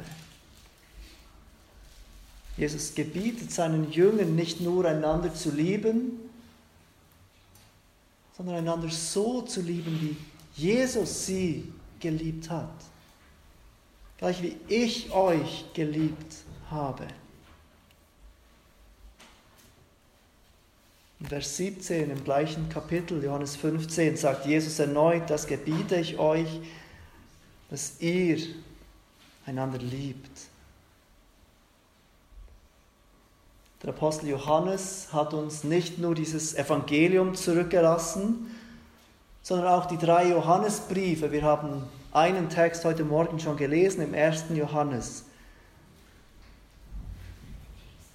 Jesus 2.58 2.96
gebietet 2.96 3.52
seinen 3.52 3.92
Jüngern 3.92 4.36
nicht 4.36 4.62
nur 4.62 4.86
einander 4.86 5.34
zu 5.34 5.52
lieben, 5.52 6.20
sondern 8.38 8.56
einander 8.56 8.90
so 8.90 9.42
zu 9.42 9.62
lieben, 9.62 10.00
wie 10.02 10.62
Jesus 10.62 11.26
sie 11.26 11.72
geliebt 12.00 12.50
hat. 12.50 12.70
gleich 14.18 14.42
wie 14.42 14.56
ich 14.68 15.12
euch 15.12 15.66
geliebt 15.74 16.36
habe. 16.72 17.06
In 21.20 21.28
Vers 21.28 21.58
17 21.58 22.12
im 22.12 22.24
gleichen 22.24 22.70
Kapitel, 22.70 23.24
Johannes 23.24 23.56
15, 23.56 24.16
sagt 24.16 24.46
Jesus 24.46 24.80
erneut, 24.80 25.30
das 25.30 25.48
gebiete 25.48 25.98
ich 25.98 26.18
euch, 26.18 26.62
dass 27.70 28.00
ihr 28.00 28.38
einander 29.46 29.80
liebt. 29.80 30.55
Der 33.86 33.94
Apostel 33.94 34.30
Johannes 34.30 35.10
hat 35.13 35.36
uns 35.36 35.63
nicht 35.63 36.00
nur 36.00 36.15
dieses 36.15 36.56
Evangelium 36.56 37.36
zurückgelassen, 37.36 38.50
sondern 39.44 39.68
auch 39.68 39.86
die 39.86 40.00
drei 40.00 40.30
Johannesbriefe. 40.30 41.32
Wir 41.32 41.44
haben 41.44 41.84
einen 42.12 42.50
Text 42.50 42.84
heute 42.84 43.04
Morgen 43.04 43.39
schon 43.39 43.58
gelesen 43.58 44.01
im 44.01 44.15
ersten 44.15 44.56
Johannes. 44.56 45.25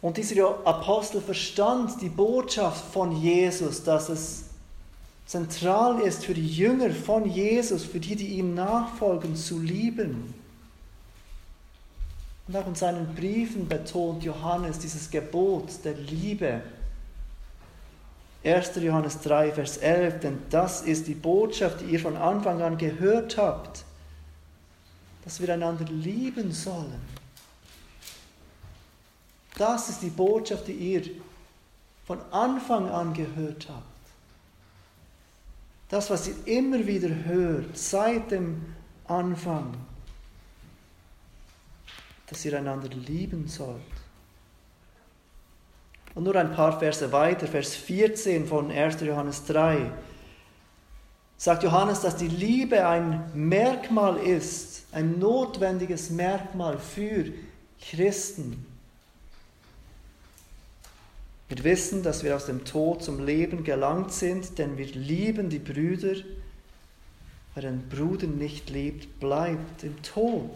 Und 0.02 0.16
dieser 0.16 0.66
Apostel 0.66 1.20
verstand 1.20 2.02
die 2.02 2.08
Botschaft 2.08 2.92
von 2.92 3.12
Jesus, 3.12 3.84
dass 3.84 4.08
es 4.08 4.46
zentral 5.24 6.00
ist 6.00 6.24
für 6.24 6.34
die 6.34 6.48
Jünger 6.48 6.90
von 6.90 7.30
Jesus, 7.30 7.84
für 7.84 8.00
die, 8.00 8.16
die 8.16 8.38
ihm 8.38 8.54
nachfolgen, 8.54 9.36
zu 9.36 9.60
lieben. 9.60 10.34
Und 12.50 12.56
auch 12.56 12.66
in 12.66 12.74
seinen 12.74 13.14
Briefen 13.14 13.68
betont 13.68 14.24
Johannes 14.24 14.80
dieses 14.80 15.08
Gebot 15.08 15.84
der 15.84 15.94
Liebe. 15.94 16.60
1. 18.42 18.72
Johannes 18.74 19.20
3, 19.20 19.52
Vers 19.52 19.76
11, 19.76 20.18
denn 20.18 20.38
das 20.50 20.82
ist 20.82 21.06
die 21.06 21.14
Botschaft, 21.14 21.80
die 21.80 21.92
ihr 21.92 22.00
von 22.00 22.16
Anfang 22.16 22.60
an 22.60 22.76
gehört 22.76 23.38
habt, 23.38 23.84
dass 25.24 25.40
wir 25.40 25.54
einander 25.54 25.84
lieben 25.84 26.50
sollen. 26.50 27.00
Das 29.56 29.88
ist 29.88 30.02
die 30.02 30.10
Botschaft, 30.10 30.66
die 30.66 30.72
ihr 30.72 31.02
von 32.04 32.18
Anfang 32.32 32.88
an 32.88 33.14
gehört 33.14 33.68
habt. 33.68 33.84
Das, 35.88 36.10
was 36.10 36.26
ihr 36.26 36.34
immer 36.46 36.84
wieder 36.84 37.10
hört, 37.26 37.78
seit 37.78 38.32
dem 38.32 38.74
Anfang, 39.06 39.72
dass 42.30 42.44
ihr 42.44 42.56
einander 42.56 42.88
lieben 42.88 43.48
sollt. 43.48 43.80
Und 46.14 46.24
nur 46.24 46.36
ein 46.36 46.52
paar 46.52 46.78
Verse 46.78 47.12
weiter, 47.12 47.46
Vers 47.46 47.74
14 47.74 48.46
von 48.46 48.70
1. 48.70 49.00
Johannes 49.00 49.44
3, 49.46 49.90
sagt 51.36 51.62
Johannes, 51.62 52.00
dass 52.00 52.16
die 52.16 52.28
Liebe 52.28 52.86
ein 52.86 53.30
Merkmal 53.34 54.16
ist, 54.18 54.84
ein 54.92 55.18
notwendiges 55.18 56.10
Merkmal 56.10 56.78
für 56.78 57.26
Christen. 57.80 58.66
Wir 61.48 61.64
wissen, 61.64 62.04
dass 62.04 62.22
wir 62.22 62.36
aus 62.36 62.46
dem 62.46 62.64
Tod 62.64 63.02
zum 63.02 63.24
Leben 63.24 63.64
gelangt 63.64 64.12
sind, 64.12 64.58
denn 64.58 64.78
wir 64.78 64.86
lieben 64.86 65.48
die 65.48 65.58
Brüder. 65.58 66.14
Wer 67.54 67.68
einen 67.68 67.88
Bruder 67.88 68.28
nicht 68.28 68.70
liebt, 68.70 69.18
bleibt 69.18 69.82
im 69.82 70.00
Tod. 70.02 70.50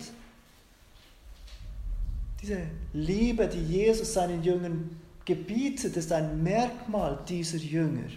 Diese 2.44 2.66
Liebe, 2.92 3.48
die 3.48 3.64
Jesus 3.64 4.12
seinen 4.12 4.42
Jüngern 4.42 5.00
gebietet, 5.24 5.96
ist 5.96 6.12
ein 6.12 6.42
Merkmal 6.42 7.18
dieser 7.26 7.56
Jünger. 7.56 8.10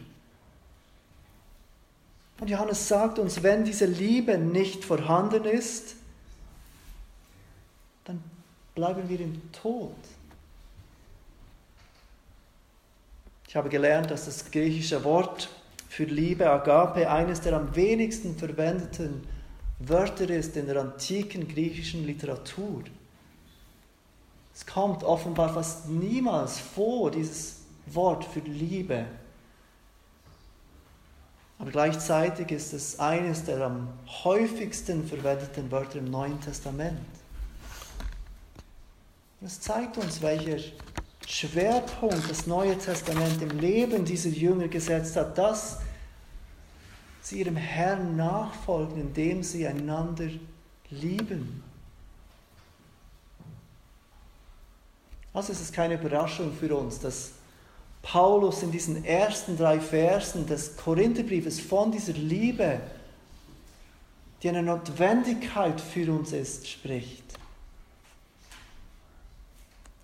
Und 2.42 2.50
Johannes 2.50 2.90
sagt 2.90 3.20
uns, 3.20 3.42
wenn 3.42 3.64
diese 3.64 3.86
Liebe 3.86 4.38
nicht 4.38 4.84
vorhanden 4.84 5.46
ist, 5.46 5.96
dann 8.04 8.22
bleiben 8.76 9.08
wir 9.08 9.22
im 9.22 9.50
Tod. 9.54 9.96
Ich 13.48 13.56
habe 13.56 13.70
gelernt, 13.70 14.12
dass 14.12 14.26
das 14.26 14.52
griechische 14.52 15.06
Wort 15.06 15.50
für 15.88 16.04
Liebe, 16.04 16.50
Agape, 16.50 17.10
eines 17.10 17.40
der 17.40 17.54
am 17.54 17.74
wenigsten 17.78 18.38
verwendeten 18.38 19.26
Wörter 19.80 20.30
ist 20.30 20.58
in 20.58 20.66
der 20.66 20.82
antiken 20.82 21.48
griechischen 21.48 22.06
Literatur. 22.06 22.84
Es 24.58 24.66
kommt 24.66 25.04
offenbar 25.04 25.54
fast 25.54 25.88
niemals 25.88 26.60
vor, 26.60 27.12
dieses 27.12 27.58
Wort 27.86 28.26
für 28.26 28.40
Liebe. 28.40 29.06
Aber 31.60 31.70
gleichzeitig 31.70 32.50
ist 32.50 32.74
es 32.74 33.00
eines 33.00 33.46
der 33.46 33.62
am 33.62 33.88
häufigsten 34.24 35.08
verwendeten 35.08 35.70
Wörter 35.70 36.00
im 36.00 36.10
Neuen 36.10 36.42
Testament. 36.42 36.98
Es 39.46 39.62
zeigt 39.62 39.96
uns, 40.00 40.24
welcher 40.24 40.58
Schwerpunkt 41.28 42.28
das 42.28 42.48
Neue 42.48 42.80
Testament 42.80 43.40
im 43.44 43.60
Leben 43.60 44.06
dieser 44.06 44.30
Jünger 44.30 44.70
gesetzt 44.70 45.18
hat, 45.18 45.38
dass 45.38 45.82
sie 47.22 47.42
ihrem 47.42 47.58
Herrn 47.58 48.16
nachfolgen, 48.16 49.00
indem 49.00 49.44
sie 49.44 49.68
einander 49.68 50.30
lieben. 50.90 51.67
Also 55.38 55.52
ist 55.52 55.62
es 55.62 55.72
keine 55.72 55.94
Überraschung 55.94 56.52
für 56.52 56.76
uns, 56.76 57.00
dass 57.00 57.34
Paulus 58.02 58.64
in 58.64 58.72
diesen 58.72 59.06
ersten 59.06 59.56
drei 59.56 59.80
Versen 59.80 60.48
des 60.48 60.76
Korintherbriefes 60.78 61.60
von 61.60 61.92
dieser 61.92 62.14
Liebe, 62.14 62.80
die 64.42 64.50
eine 64.50 64.64
Notwendigkeit 64.64 65.80
für 65.80 66.12
uns 66.12 66.34
ist, 66.34 66.68
spricht. 66.68 67.24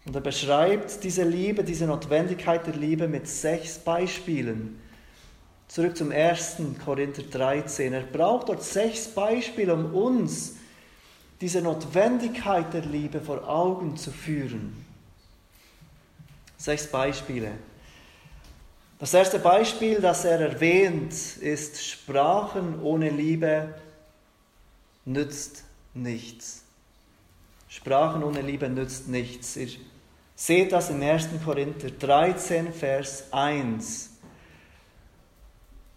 Und 0.06 0.14
er 0.14 0.22
beschreibt 0.22 1.04
diese 1.04 1.24
Liebe, 1.24 1.64
diese 1.64 1.88
Notwendigkeit 1.88 2.68
der 2.68 2.76
Liebe 2.76 3.08
mit 3.08 3.28
sechs 3.28 3.80
Beispielen. 3.80 4.80
Zurück 5.68 5.98
zum 5.98 6.12
1. 6.12 6.58
Korinther 6.86 7.24
13. 7.24 7.92
Er 7.92 8.02
braucht 8.02 8.50
dort 8.50 8.62
sechs 8.62 9.08
Beispiele, 9.08 9.74
um 9.74 9.96
uns 9.96 10.58
diese 11.42 11.64
Notwendigkeit 11.64 12.72
der 12.72 12.86
Liebe 12.86 13.20
vor 13.20 13.50
Augen 13.50 13.98
zu 13.98 14.12
führen. 14.12 14.93
Sechs 16.64 16.88
Beispiele. 16.88 17.52
Das 18.98 19.14
erste 19.14 19.38
Beispiel, 19.38 20.00
das 20.00 20.24
er 20.24 20.40
erwähnt, 20.40 21.12
ist 21.12 21.84
Sprachen 21.84 22.82
ohne 22.82 23.10
Liebe 23.10 23.74
nützt 25.04 25.66
nichts. 25.94 26.64
Sprachen 27.68 28.24
ohne 28.24 28.40
Liebe 28.40 28.70
nützt 28.70 29.10
nichts. 29.10 29.58
Ihr 29.58 29.68
Seht 30.38 30.72
das 30.72 30.90
in 30.90 31.04
1. 31.04 31.32
Korinther 31.44 31.90
13, 31.90 32.72
Vers 32.72 33.26
1. 33.34 34.12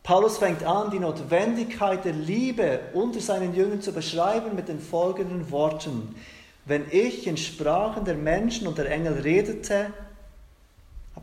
Paulus 0.02 0.38
fängt 0.38 0.64
an, 0.64 0.90
die 0.90 0.98
Notwendigkeit 0.98 2.04
der 2.04 2.12
Liebe 2.12 2.80
unter 2.92 3.20
seinen 3.20 3.54
Jüngern 3.54 3.82
zu 3.82 3.92
beschreiben 3.92 4.56
mit 4.56 4.66
den 4.66 4.80
folgenden 4.80 5.48
Worten. 5.52 6.16
Wenn 6.64 6.86
ich 6.90 7.28
in 7.28 7.36
Sprachen 7.36 8.04
der 8.04 8.16
Menschen 8.16 8.66
und 8.66 8.78
der 8.78 8.90
Engel 8.90 9.20
redete, 9.20 9.92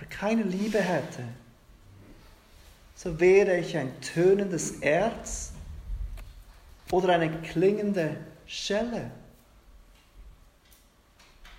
aber 0.04 0.10
keine 0.10 0.44
Liebe 0.44 0.80
hätte, 0.80 1.24
so 2.96 3.20
wäre 3.20 3.58
ich 3.58 3.78
ein 3.78 3.92
tönendes 4.02 4.80
Erz 4.82 5.54
oder 6.92 7.13
eine 7.13 7.30
klingende 7.42 8.18
Schelle. 8.46 9.12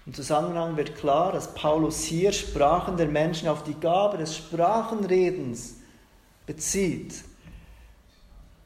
Im 0.07 0.13
Zusammenhang 0.13 0.77
wird 0.77 0.97
klar, 0.97 1.33
dass 1.33 1.55
Paulus 1.55 2.05
hier 2.05 2.33
Sprachen 2.33 2.99
der 2.99 3.07
Menschen 3.07 3.49
auf 3.49 3.65
die 3.65 3.75
Gabe 3.75 4.19
des 4.19 4.37
Sprachenredens 4.37 5.77
bezieht. 6.47 7.25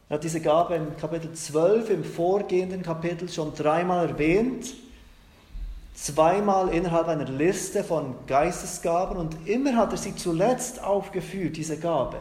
Er 0.08 0.14
hat 0.14 0.24
diese 0.24 0.40
Gabe 0.40 0.74
in 0.74 0.96
Kapitel 0.96 1.32
12 1.32 1.90
im 1.90 2.04
vorgehenden 2.04 2.82
Kapitel 2.82 3.28
schon 3.28 3.54
dreimal 3.54 4.08
erwähnt, 4.08 4.74
zweimal 6.00 6.68
innerhalb 6.68 7.08
einer 7.08 7.28
Liste 7.28 7.82
von 7.82 8.14
Geistesgaben 8.26 9.16
und 9.16 9.48
immer 9.48 9.74
hat 9.76 9.92
er 9.92 9.98
sie 9.98 10.14
zuletzt 10.14 10.82
aufgeführt, 10.82 11.56
diese 11.56 11.78
Gabe. 11.78 12.18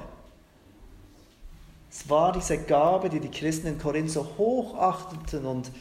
Es 1.92 2.10
war 2.10 2.32
diese 2.32 2.58
Gabe, 2.58 3.10
die 3.10 3.20
die 3.20 3.30
Christen 3.30 3.68
in 3.68 3.78
Korinth 3.78 4.12
so 4.12 4.28
hoch 4.38 4.76
achteten 4.78 5.46
und 5.46 5.72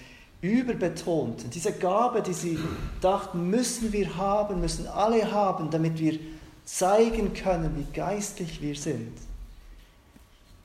überbetont. 0.43 1.55
Diese 1.55 1.73
Gabe, 1.73 2.23
die 2.23 2.35
sie 2.35 2.59
dachten, 3.01 3.49
müssen 3.49 3.93
wir 3.93 4.17
haben, 4.17 4.61
müssen 4.61 4.87
alle 4.87 5.33
haben, 5.33 5.71
damit 5.71 5.99
wir 5.99 6.19
zeigen 6.65 7.33
können, 7.33 7.77
wie 7.77 7.93
geistlich 7.95 8.61
wir 8.61 8.77
sind. 8.77 9.17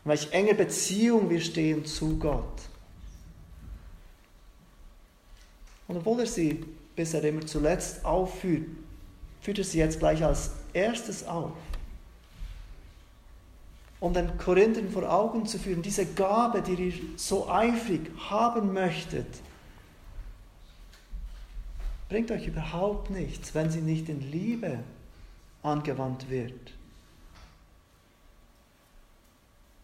In 0.04 0.10
welch 0.10 0.32
enge 0.32 0.54
Beziehung 0.54 1.30
wir 1.30 1.40
stehen 1.40 1.86
zu 1.86 2.18
Gott. 2.18 2.62
Und 5.88 5.98
obwohl 5.98 6.22
er 6.22 6.26
sie 6.26 6.64
bisher 7.02 7.24
immer 7.24 7.44
zuletzt 7.48 8.06
aufführt, 8.06 8.68
führt 9.42 9.58
er 9.58 9.64
sie 9.64 9.80
jetzt 9.80 9.98
gleich 9.98 10.24
als 10.24 10.52
erstes 10.72 11.26
auf. 11.26 11.54
Um 14.00 14.14
den 14.14 14.38
Korinthern 14.38 14.92
vor 14.92 15.12
Augen 15.12 15.48
zu 15.48 15.58
führen, 15.58 15.82
diese 15.82 16.06
Gabe, 16.06 16.62
die 16.62 16.74
ihr 16.74 16.94
so 17.16 17.50
eifrig 17.50 18.02
haben 18.30 18.72
möchtet, 18.72 19.26
bringt 22.08 22.30
euch 22.30 22.46
überhaupt 22.46 23.10
nichts, 23.10 23.56
wenn 23.56 23.72
sie 23.72 23.82
nicht 23.82 24.08
in 24.08 24.22
Liebe 24.32 24.78
angewandt 25.64 26.30
wird. 26.30 26.74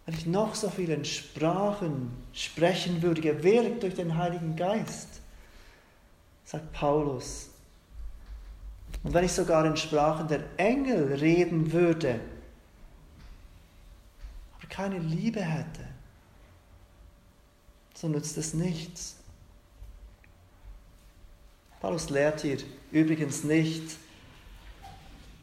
Wenn 0.05 0.13
ich 0.13 0.27
noch 0.27 0.53
so 0.53 0.69
viel 0.69 0.91
in 0.91 1.03
Sprachen 1.03 2.11
sprechen 2.31 3.01
würde, 3.01 3.21
gewirkt 3.21 3.81
durch 3.81 3.95
den 3.95 4.17
Heiligen 4.17 4.55
Geist, 4.55 5.16
sagt 6.47 6.71
Paulus. 6.71 7.49
Und 9.03 9.13
wenn 9.13 9.25
ich 9.25 9.33
sogar 9.33 9.65
in 9.65 9.75
Sprachen 9.75 10.29
der 10.29 10.43
Engel 10.55 11.13
reden 11.15 11.73
würde, 11.73 12.21
aber 14.57 14.67
keine 14.69 14.97
Liebe 14.99 15.41
hätte, 15.41 15.85
so 17.93 18.07
nützt 18.07 18.37
es 18.37 18.53
nichts. 18.53 19.17
Paulus 21.81 22.09
lehrt 22.09 22.41
hier 22.41 22.57
übrigens 22.91 23.43
nicht, 23.43 23.97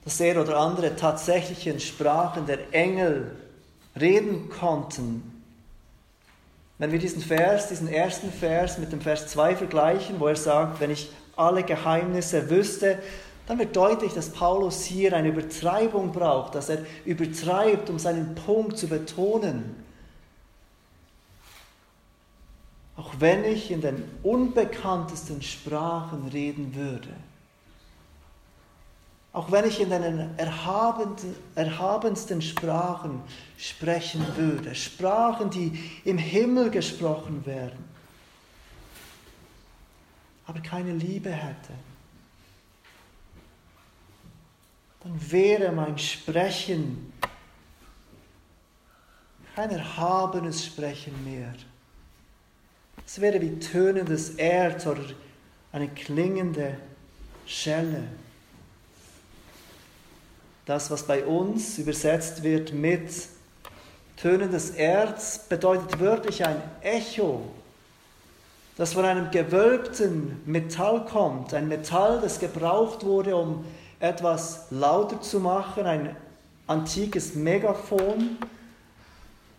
dass 0.05 0.19
er 0.21 0.41
oder 0.41 0.57
andere 0.57 0.97
tatsächlich 0.97 1.67
in 1.67 1.81
Sprachen 1.81 2.47
der 2.47 2.73
Engel 2.73 3.37
reden 3.95 4.49
konnten. 4.49 5.34
Wenn 6.79 6.91
wir 6.91 6.99
diesen 6.99 7.23
Vers, 7.23 7.69
diesen 7.69 7.89
ersten 7.89 8.33
Vers 8.33 8.79
mit 8.79 8.93
dem 8.93 9.01
Vers 9.01 9.29
2 9.29 9.57
vergleichen, 9.57 10.19
wo 10.19 10.27
er 10.27 10.37
sagt, 10.37 10.81
wenn 10.81 10.91
ich 10.91 11.11
alle 11.37 11.63
Geheimnisse 11.63 12.51
wüsste, 12.51 12.99
dann 13.47 13.59
wird 13.59 13.77
deutlich, 13.77 14.13
dass 14.13 14.31
Paulus 14.31 14.85
hier 14.85 15.15
eine 15.15 15.29
Übertreibung 15.29 16.13
braucht, 16.13 16.55
dass 16.55 16.71
er 16.71 16.79
übertreibt, 17.05 17.91
um 17.91 17.99
seinen 17.99 18.35
Punkt 18.35 18.79
zu 18.79 18.89
betonen. 18.89 19.77
Auch 22.97 23.13
wenn 23.19 23.45
ich 23.45 23.71
in 23.71 23.81
den 23.81 24.03
unbekanntesten 24.23 25.43
Sprachen 25.43 26.29
reden 26.29 26.75
würde, 26.75 27.11
auch 29.35 29.51
wenn 29.51 29.67
ich 29.67 29.81
in 29.81 29.91
den 29.91 30.39
erhabensten 30.39 32.41
Sprachen 32.41 33.21
sprechen 33.59 34.25
würde, 34.37 34.77
Sprachen, 34.77 35.51
die 35.51 35.91
im 36.05 36.19
Himmel 36.19 36.71
gesprochen 36.71 37.45
werden, 37.45 37.85
aber 40.47 40.61
keine 40.61 40.93
Liebe 40.93 41.31
hätte, 41.31 41.73
dann 45.03 45.33
wäre 45.33 45.73
mein 45.73 45.99
Sprechen 45.99 47.13
kein 49.57 49.71
erhabenes 49.71 50.65
Sprechen 50.65 51.25
mehr. 51.25 51.53
Es 53.05 53.21
wäre 53.21 53.41
wie 53.41 53.59
tönendes 53.59 54.31
Erz 54.31 54.87
oder 54.87 55.03
eine 55.73 55.89
klingende 55.89 56.79
Schelle. 57.47 58.05
Das, 60.67 60.91
was 60.91 61.03
bei 61.03 61.25
uns 61.25 61.79
übersetzt 61.79 62.43
wird 62.43 62.73
mit 62.73 63.11
tönendes 64.17 64.71
Erz, 64.71 65.39
bedeutet 65.39 66.01
wörtlich 66.01 66.45
ein 66.47 66.57
Echo, 66.81 67.43
das 68.79 68.95
von 68.95 69.05
einem 69.05 69.31
gewölbten 69.31 70.41
Metall 70.47 71.05
kommt. 71.05 71.53
Ein 71.53 71.69
Metall, 71.69 72.21
das 72.23 72.41
gebraucht 72.41 73.05
wurde, 73.05 73.37
um 73.37 73.65
etwas 74.01 74.67
lauter 74.71 75.21
zu 75.21 75.39
machen, 75.39 75.85
ein 75.85 76.17
antikes 76.67 77.35
Megafon. 77.35 78.39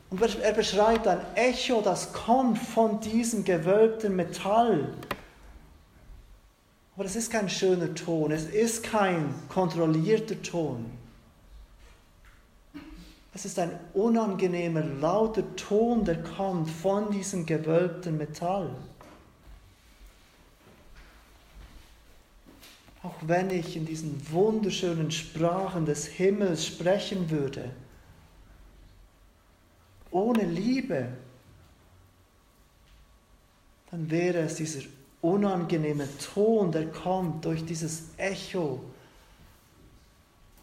Und 0.09 0.39
er 0.41 0.53
beschreibt 0.53 1.07
ein 1.07 1.21
Echo, 1.35 1.81
das 1.81 2.13
kommt 2.13 2.57
von 2.57 2.99
diesem 2.99 3.43
gewölbten 3.45 4.15
Metall. 4.15 4.89
Aber 6.95 7.05
es 7.05 7.15
ist 7.15 7.29
kein 7.29 7.49
schöner 7.49 7.93
Ton, 7.93 8.31
es 8.31 8.45
ist 8.45 8.83
kein 8.83 9.33
kontrollierter 9.49 10.41
Ton. 10.41 10.85
Es 13.33 13.43
ist 13.43 13.59
ein 13.59 13.77
unangenehmer, 13.93 14.81
lauter 14.81 15.43
Ton, 15.57 16.05
der 16.05 16.23
kommt 16.23 16.69
von 16.69 17.11
diesem 17.11 17.45
gewölbten 17.45 18.17
Metall. 18.17 18.73
Auch 23.03 23.15
wenn 23.21 23.49
ich 23.49 23.75
in 23.75 23.85
diesen 23.85 24.31
wunderschönen 24.31 25.11
Sprachen 25.11 25.85
des 25.85 26.05
Himmels 26.07 26.65
sprechen 26.65 27.29
würde, 27.29 27.71
ohne 30.11 30.45
Liebe, 30.45 31.09
dann 33.91 34.09
wäre 34.09 34.39
es 34.39 34.55
dieser 34.55 34.79
unangenehme 35.25 36.07
Ton, 36.33 36.71
der 36.71 36.87
kommt 36.87 37.45
durch 37.45 37.65
dieses 37.65 38.03
Echo 38.17 38.81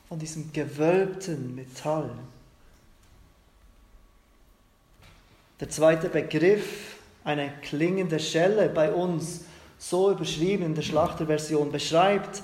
von 0.08 0.18
diesem 0.18 0.52
gewölbten 0.52 1.54
Metall. 1.54 2.10
Der 5.60 5.70
zweite 5.70 6.08
Begriff, 6.08 6.96
eine 7.24 7.52
klingende 7.62 8.18
Schelle, 8.18 8.68
bei 8.68 8.92
uns 8.92 9.44
so 9.78 10.10
überschrieben 10.10 10.66
in 10.66 10.74
der 10.74 10.82
Schlachterversion, 10.82 11.70
beschreibt 11.70 12.42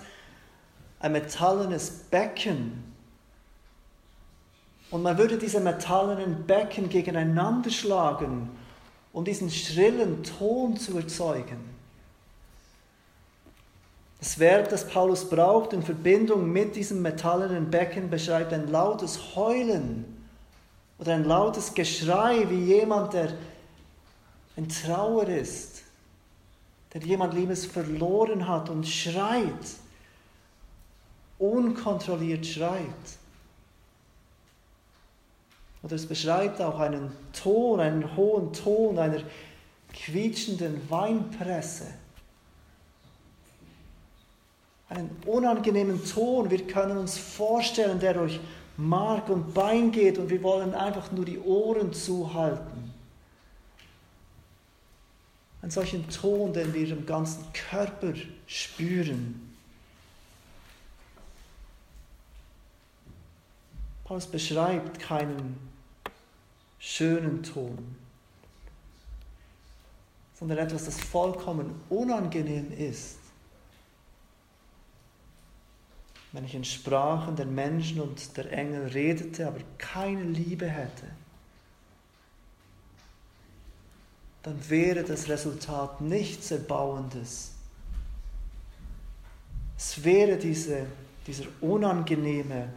ein 1.00 1.12
metallenes 1.12 1.90
Becken. 1.90 2.85
Und 4.90 5.02
man 5.02 5.18
würde 5.18 5.37
diese 5.37 5.61
metallenen 5.61 6.46
Becken 6.46 6.88
gegeneinander 6.88 7.70
schlagen, 7.70 8.50
um 9.12 9.24
diesen 9.24 9.50
schrillen 9.50 10.22
Ton 10.24 10.76
zu 10.76 10.96
erzeugen. 10.96 11.77
Das 14.20 14.38
Verb, 14.38 14.68
das 14.68 14.87
Paulus 14.88 15.28
braucht 15.28 15.72
in 15.72 15.83
Verbindung 15.83 16.50
mit 16.50 16.74
diesem 16.74 17.02
metallenen 17.02 17.70
Becken, 17.70 18.11
beschreibt 18.11 18.52
ein 18.52 18.68
lautes 18.68 19.37
Heulen 19.37 20.04
oder 20.98 21.14
ein 21.14 21.24
lautes 21.24 21.72
Geschrei, 21.72 22.48
wie 22.50 22.64
jemand, 22.64 23.12
der 23.12 23.33
in 24.57 24.68
Trauer 24.68 25.28
ist, 25.28 25.83
der 26.92 27.02
jemand 27.02 27.35
Liebes 27.35 27.66
verloren 27.66 28.48
hat 28.48 28.70
und 28.70 28.88
schreit, 28.88 29.76
unkontrolliert 31.38 32.44
schreit. 32.44 32.83
Oder 35.85 35.94
es 35.94 36.07
beschreibt 36.07 36.61
auch 36.61 36.81
einen 36.81 37.12
Ton, 37.33 37.78
einen 37.78 38.16
hohen 38.16 38.52
Ton 38.52 38.98
einer 38.98 39.22
quietschenden 39.92 40.90
Weinpresse 40.90 41.87
einen 44.88 45.11
unangenehmen 45.27 46.05
Ton. 46.05 46.51
Wir 46.51 46.66
können 46.66 46.96
uns 46.96 47.18
vorstellen, 47.18 48.01
der 48.01 48.14
durch 48.14 48.40
Mark 48.77 49.29
und 49.29 49.53
Bein 49.55 49.90
geht 49.90 50.18
und 50.18 50.31
wir 50.31 50.42
wollen 50.42 50.74
einfach 50.74 51.11
nur 51.12 51.24
die 51.24 51.38
Ohren 51.38 51.92
zuhalten. 51.92 52.94
Einen 55.61 55.70
solchen 55.70 56.09
Ton, 56.09 56.53
den 56.53 56.72
wir 56.72 56.88
im 56.90 57.05
ganzen 57.05 57.44
Körper 57.53 58.14
spüren. 58.46 59.57
Paulus 64.05 64.27
beschreibt 64.27 65.01
keinen 65.01 65.59
schönen 66.79 67.42
Ton, 67.42 67.96
sondern 70.38 70.59
etwas, 70.59 70.85
das 70.85 70.98
vollkommen 70.98 71.79
unangenehm 71.90 72.72
ist. 72.72 73.17
Wenn 76.32 76.44
ich 76.44 76.54
in 76.54 76.64
Sprachen 76.64 77.36
der 77.36 77.46
Menschen 77.46 78.00
und 78.00 78.36
der 78.36 78.52
Engel 78.52 78.88
redete, 78.88 79.46
aber 79.46 79.60
keine 79.78 80.24
Liebe 80.24 80.68
hätte, 80.68 81.06
dann 84.42 84.68
wäre 84.68 85.04
das 85.04 85.28
Resultat 85.28 86.00
nichts 86.00 86.50
Erbauendes. 86.50 87.52
Es 89.76 90.02
wäre 90.04 90.36
diese, 90.36 90.86
dieser 91.26 91.44
unangenehme, 91.60 92.72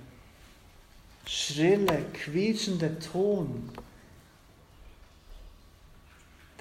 schrille, 1.26 2.06
quietschende 2.14 3.00
Ton, 3.00 3.70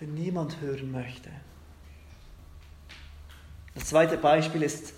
den 0.01 0.15
niemand 0.15 0.61
hören 0.61 0.91
möchte. 0.91 1.31
Das 3.75 3.87
zweite 3.87 4.17
Beispiel 4.17 4.63
ist 4.63 4.93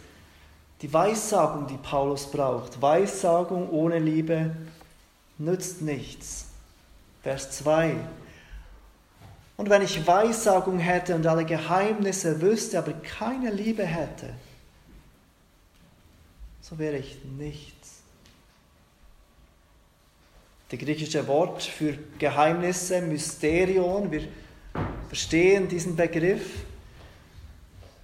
die 0.82 0.92
Weissagung, 0.92 1.68
die 1.68 1.76
Paulus 1.76 2.28
braucht, 2.28 2.82
Weissagung 2.82 3.70
ohne 3.70 4.00
Liebe 4.00 4.54
nützt 5.38 5.80
nichts. 5.80 6.46
Vers 7.22 7.52
2. 7.52 7.94
Und 9.56 9.70
wenn 9.70 9.82
ich 9.82 10.04
Weissagung 10.04 10.80
hätte 10.80 11.14
und 11.14 11.24
alle 11.24 11.44
Geheimnisse 11.44 12.40
wüsste, 12.40 12.78
aber 12.78 12.92
keine 12.94 13.50
Liebe 13.52 13.86
hätte, 13.86 14.34
so 16.60 16.78
wäre 16.78 16.96
ich 16.96 17.18
nichts. 17.38 18.00
Das 20.68 20.80
griechische 20.80 21.28
Wort 21.28 21.62
für 21.62 21.96
Geheimnisse, 22.18 23.02
Mysterion, 23.02 24.10
wir 24.10 24.26
verstehen 25.06 25.68
diesen 25.68 25.94
Begriff, 25.94 26.64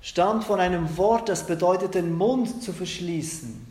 stammt 0.01 0.45
von 0.45 0.61
einem 0.61 0.97
Wort, 0.97 1.29
das 1.29 1.47
bedeutet, 1.47 1.95
den 1.95 2.17
Mund 2.17 2.63
zu 2.63 2.73
verschließen. 2.73 3.67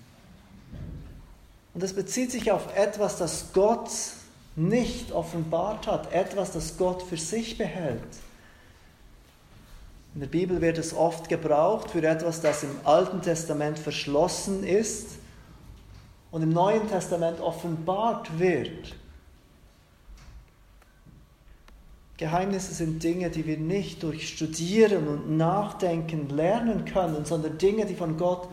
Und 1.73 1.83
es 1.83 1.93
bezieht 1.93 2.31
sich 2.31 2.51
auf 2.51 2.75
etwas, 2.75 3.17
das 3.17 3.53
Gott 3.53 3.89
nicht 4.55 5.11
offenbart 5.11 5.85
hat, 5.87 6.11
etwas, 6.11 6.51
das 6.51 6.77
Gott 6.77 7.03
für 7.03 7.17
sich 7.17 7.57
behält. 7.57 8.01
In 10.15 10.21
der 10.21 10.27
Bibel 10.27 10.61
wird 10.61 10.79
es 10.79 10.95
oft 10.95 11.29
gebraucht 11.29 11.91
für 11.91 12.03
etwas, 12.03 12.41
das 12.41 12.63
im 12.63 12.75
Alten 12.83 13.21
Testament 13.21 13.77
verschlossen 13.77 14.63
ist 14.63 15.09
und 16.31 16.41
im 16.41 16.49
Neuen 16.49 16.89
Testament 16.89 17.39
offenbart 17.39 18.39
wird. 18.39 18.95
Geheimnisse 22.17 22.73
sind 22.73 23.03
Dinge, 23.03 23.29
die 23.29 23.45
wir 23.45 23.57
nicht 23.57 24.01
durch 24.01 24.27
Studieren 24.27 25.07
und 25.07 25.37
Nachdenken 25.37 26.29
lernen 26.29 26.85
können, 26.85 27.25
sondern 27.25 27.59
Dinge, 27.59 27.85
die 27.85 27.95
von 27.95 28.17
Gott 28.17 28.49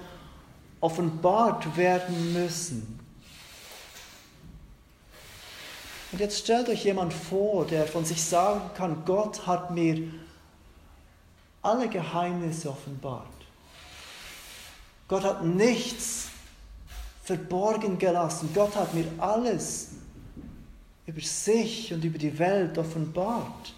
offenbart 0.80 1.76
werden 1.78 2.34
müssen. 2.34 3.00
Und 6.12 6.20
jetzt 6.20 6.38
stellt 6.38 6.68
euch 6.68 6.84
jemand 6.84 7.14
vor, 7.14 7.64
der 7.66 7.86
von 7.86 8.04
sich 8.04 8.22
sagen 8.22 8.60
kann, 8.76 9.04
Gott 9.06 9.46
hat 9.46 9.70
mir 9.70 10.10
alle 11.62 11.88
Geheimnisse 11.88 12.68
offenbart. 12.68 13.26
Gott 15.08 15.24
hat 15.24 15.44
nichts 15.44 16.28
verborgen 17.24 17.98
gelassen. 17.98 18.50
Gott 18.54 18.76
hat 18.76 18.92
mir 18.94 19.06
alles 19.18 19.88
über 21.06 21.20
sich 21.20 21.92
und 21.92 22.04
über 22.04 22.18
die 22.18 22.38
Welt 22.38 22.78
offenbart. 22.78 23.74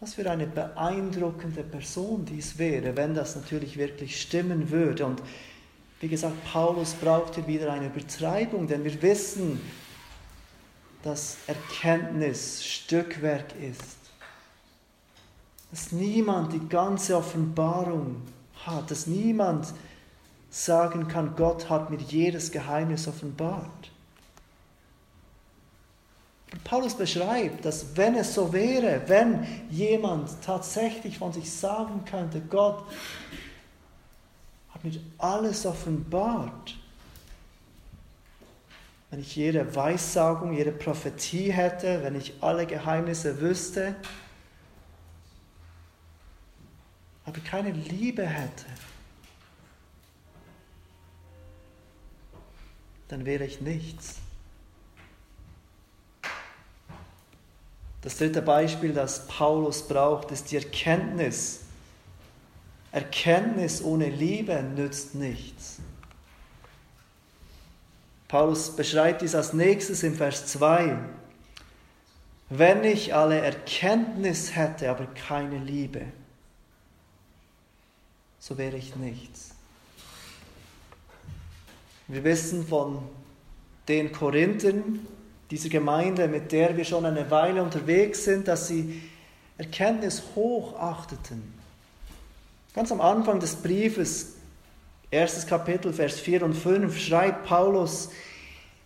Was 0.00 0.14
für 0.14 0.30
eine 0.30 0.46
beeindruckende 0.46 1.64
Person 1.64 2.24
dies 2.24 2.56
wäre, 2.56 2.96
wenn 2.96 3.14
das 3.14 3.34
natürlich 3.34 3.76
wirklich 3.76 4.20
stimmen 4.20 4.70
würde. 4.70 5.04
Und 5.04 5.20
wie 6.00 6.08
gesagt, 6.08 6.36
Paulus 6.44 6.94
braucht 6.94 7.34
hier 7.34 7.46
wieder 7.48 7.72
eine 7.72 7.86
Übertreibung, 7.86 8.68
denn 8.68 8.84
wir 8.84 9.02
wissen, 9.02 9.60
dass 11.02 11.38
Erkenntnis 11.48 12.64
Stückwerk 12.64 13.54
ist. 13.60 13.96
Dass 15.70 15.90
niemand 15.92 16.52
die 16.52 16.68
ganze 16.68 17.16
Offenbarung 17.16 18.22
hat, 18.64 18.90
dass 18.90 19.06
niemand 19.06 19.74
sagen 20.50 21.08
kann, 21.08 21.36
Gott 21.36 21.68
hat 21.68 21.90
mir 21.90 21.98
jedes 21.98 22.50
Geheimnis 22.50 23.06
offenbart. 23.06 23.90
Paulus 26.64 26.94
beschreibt, 26.94 27.64
dass 27.64 27.96
wenn 27.96 28.14
es 28.14 28.34
so 28.34 28.52
wäre, 28.52 29.02
wenn 29.06 29.46
jemand 29.70 30.30
tatsächlich 30.42 31.18
von 31.18 31.32
sich 31.32 31.50
sagen 31.50 32.04
könnte, 32.04 32.40
Gott 32.40 32.84
hat 34.70 34.82
mir 34.84 34.98
alles 35.18 35.66
offenbart, 35.66 36.76
wenn 39.10 39.20
ich 39.20 39.36
jede 39.36 39.74
Weissagung, 39.74 40.52
jede 40.52 40.72
Prophetie 40.72 41.52
hätte, 41.52 42.02
wenn 42.02 42.14
ich 42.14 42.34
alle 42.40 42.66
Geheimnisse 42.66 43.40
wüsste, 43.40 43.94
aber 47.24 47.40
keine 47.40 47.72
Liebe 47.72 48.26
hätte, 48.26 48.64
dann 53.08 53.24
wäre 53.24 53.44
ich 53.44 53.60
nichts. 53.60 54.16
Das 58.02 58.16
dritte 58.16 58.42
Beispiel, 58.42 58.92
das 58.92 59.26
Paulus 59.26 59.86
braucht, 59.86 60.30
ist 60.30 60.50
die 60.50 60.56
Erkenntnis. 60.56 61.60
Erkenntnis 62.92 63.82
ohne 63.82 64.08
Liebe 64.08 64.62
nützt 64.62 65.14
nichts. 65.14 65.78
Paulus 68.28 68.76
beschreibt 68.76 69.22
dies 69.22 69.34
als 69.34 69.52
nächstes 69.52 70.02
im 70.02 70.14
Vers 70.14 70.46
2. 70.46 70.98
Wenn 72.50 72.84
ich 72.84 73.14
alle 73.14 73.40
Erkenntnis 73.40 74.54
hätte, 74.54 74.90
aber 74.90 75.06
keine 75.06 75.58
Liebe, 75.58 76.06
so 78.38 78.56
wäre 78.56 78.76
ich 78.76 78.96
nichts. 78.96 79.57
Wir 82.10 82.24
wissen 82.24 82.66
von 82.66 83.02
den 83.86 84.12
Korinthern, 84.12 85.06
dieser 85.50 85.68
Gemeinde, 85.68 86.26
mit 86.26 86.52
der 86.52 86.74
wir 86.74 86.84
schon 86.84 87.04
eine 87.04 87.30
Weile 87.30 87.62
unterwegs 87.62 88.24
sind, 88.24 88.48
dass 88.48 88.66
sie 88.66 89.02
Erkenntnis 89.58 90.22
hochachteten. 90.34 91.42
Ganz 92.74 92.90
am 92.92 93.02
Anfang 93.02 93.40
des 93.40 93.56
Briefes, 93.56 94.36
erstes 95.10 95.46
Kapitel, 95.46 95.92
Vers 95.92 96.18
4 96.18 96.44
und 96.44 96.54
5, 96.54 96.98
schreibt 96.98 97.44
Paulus, 97.44 98.08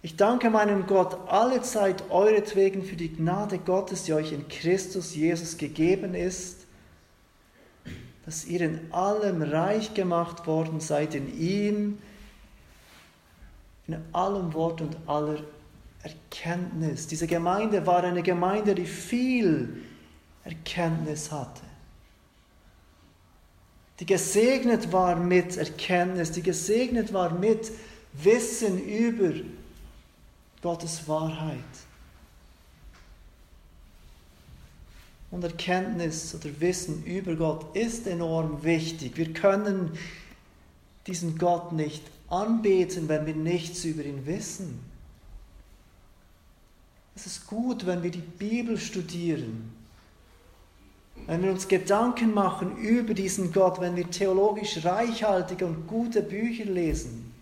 ich 0.02 0.16
danke 0.16 0.50
meinem 0.50 0.88
Gott 0.88 1.16
alle 1.28 1.62
Zeit 1.62 2.10
euretwegen 2.10 2.82
für 2.82 2.96
die 2.96 3.12
Gnade 3.12 3.58
Gottes, 3.58 4.02
die 4.02 4.14
euch 4.14 4.32
in 4.32 4.48
Christus 4.48 5.14
Jesus 5.14 5.58
gegeben 5.58 6.14
ist, 6.14 6.66
dass 8.26 8.46
ihr 8.46 8.62
in 8.62 8.92
allem 8.92 9.42
reich 9.42 9.94
gemacht 9.94 10.48
worden 10.48 10.80
seid 10.80 11.14
in 11.14 11.38
ihm, 11.38 11.98
in 13.92 14.02
allem 14.12 14.52
Wort 14.54 14.80
und 14.80 14.96
aller 15.06 15.38
Erkenntnis. 16.02 17.06
Diese 17.06 17.26
Gemeinde 17.26 17.86
war 17.86 18.02
eine 18.02 18.22
Gemeinde, 18.22 18.74
die 18.74 18.86
viel 18.86 19.82
Erkenntnis 20.44 21.30
hatte. 21.30 21.62
Die 24.00 24.06
gesegnet 24.06 24.92
war 24.92 25.16
mit 25.16 25.56
Erkenntnis, 25.56 26.32
die 26.32 26.42
gesegnet 26.42 27.12
war 27.12 27.30
mit 27.30 27.70
Wissen 28.14 28.82
über 28.82 29.32
Gottes 30.60 31.06
Wahrheit. 31.06 31.58
Und 35.30 35.44
Erkenntnis 35.44 36.34
oder 36.34 36.48
Wissen 36.60 37.04
über 37.04 37.34
Gott 37.36 37.76
ist 37.76 38.06
enorm 38.06 38.62
wichtig. 38.62 39.16
Wir 39.16 39.32
können 39.32 39.96
diesen 41.06 41.38
Gott 41.38 41.72
nicht 41.72 42.02
anbeten, 42.32 43.08
wenn 43.08 43.26
wir 43.26 43.34
nichts 43.34 43.84
über 43.84 44.04
ihn 44.04 44.26
wissen. 44.26 44.80
Es 47.14 47.26
ist 47.26 47.46
gut, 47.46 47.84
wenn 47.84 48.02
wir 48.02 48.10
die 48.10 48.18
Bibel 48.18 48.78
studieren, 48.78 49.70
wenn 51.26 51.42
wir 51.42 51.52
uns 51.52 51.68
Gedanken 51.68 52.32
machen 52.32 52.78
über 52.78 53.12
diesen 53.12 53.52
Gott, 53.52 53.80
wenn 53.80 53.96
wir 53.96 54.10
theologisch 54.10 54.82
reichhaltige 54.82 55.66
und 55.66 55.86
gute 55.86 56.22
Bücher 56.22 56.64
lesen, 56.64 57.32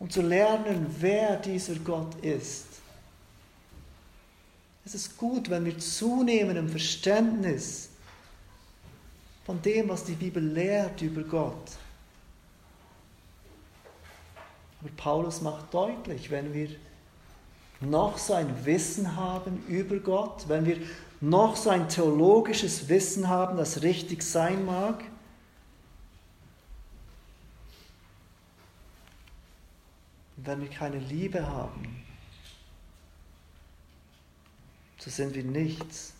um 0.00 0.08
zu 0.08 0.22
lernen, 0.22 0.86
wer 0.98 1.36
dieser 1.36 1.76
Gott 1.76 2.14
ist. 2.22 2.66
Es 4.86 4.94
ist 4.94 5.16
gut, 5.18 5.50
wenn 5.50 5.66
wir 5.66 5.78
zunehmen 5.78 6.56
im 6.56 6.68
Verständnis 6.68 7.90
von 9.44 9.60
dem, 9.60 9.90
was 9.90 10.04
die 10.04 10.12
Bibel 10.14 10.42
lehrt 10.42 11.02
über 11.02 11.22
Gott. 11.22 11.83
Aber 14.84 14.92
Paulus 14.96 15.40
macht 15.40 15.72
deutlich, 15.72 16.30
wenn 16.30 16.52
wir 16.52 16.68
noch 17.80 18.18
so 18.18 18.34
ein 18.34 18.66
Wissen 18.66 19.16
haben 19.16 19.64
über 19.66 19.96
Gott, 19.96 20.46
wenn 20.46 20.66
wir 20.66 20.76
noch 21.22 21.56
so 21.56 21.70
ein 21.70 21.88
theologisches 21.88 22.86
Wissen 22.90 23.28
haben, 23.28 23.56
das 23.56 23.80
richtig 23.80 24.22
sein 24.22 24.66
mag, 24.66 25.02
wenn 30.36 30.60
wir 30.60 30.68
keine 30.68 30.98
Liebe 30.98 31.46
haben, 31.46 32.04
so 34.98 35.08
sind 35.08 35.34
wir 35.34 35.44
nichts. 35.44 36.12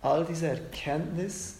All 0.00 0.24
diese 0.24 0.48
Erkenntnis, 0.48 1.58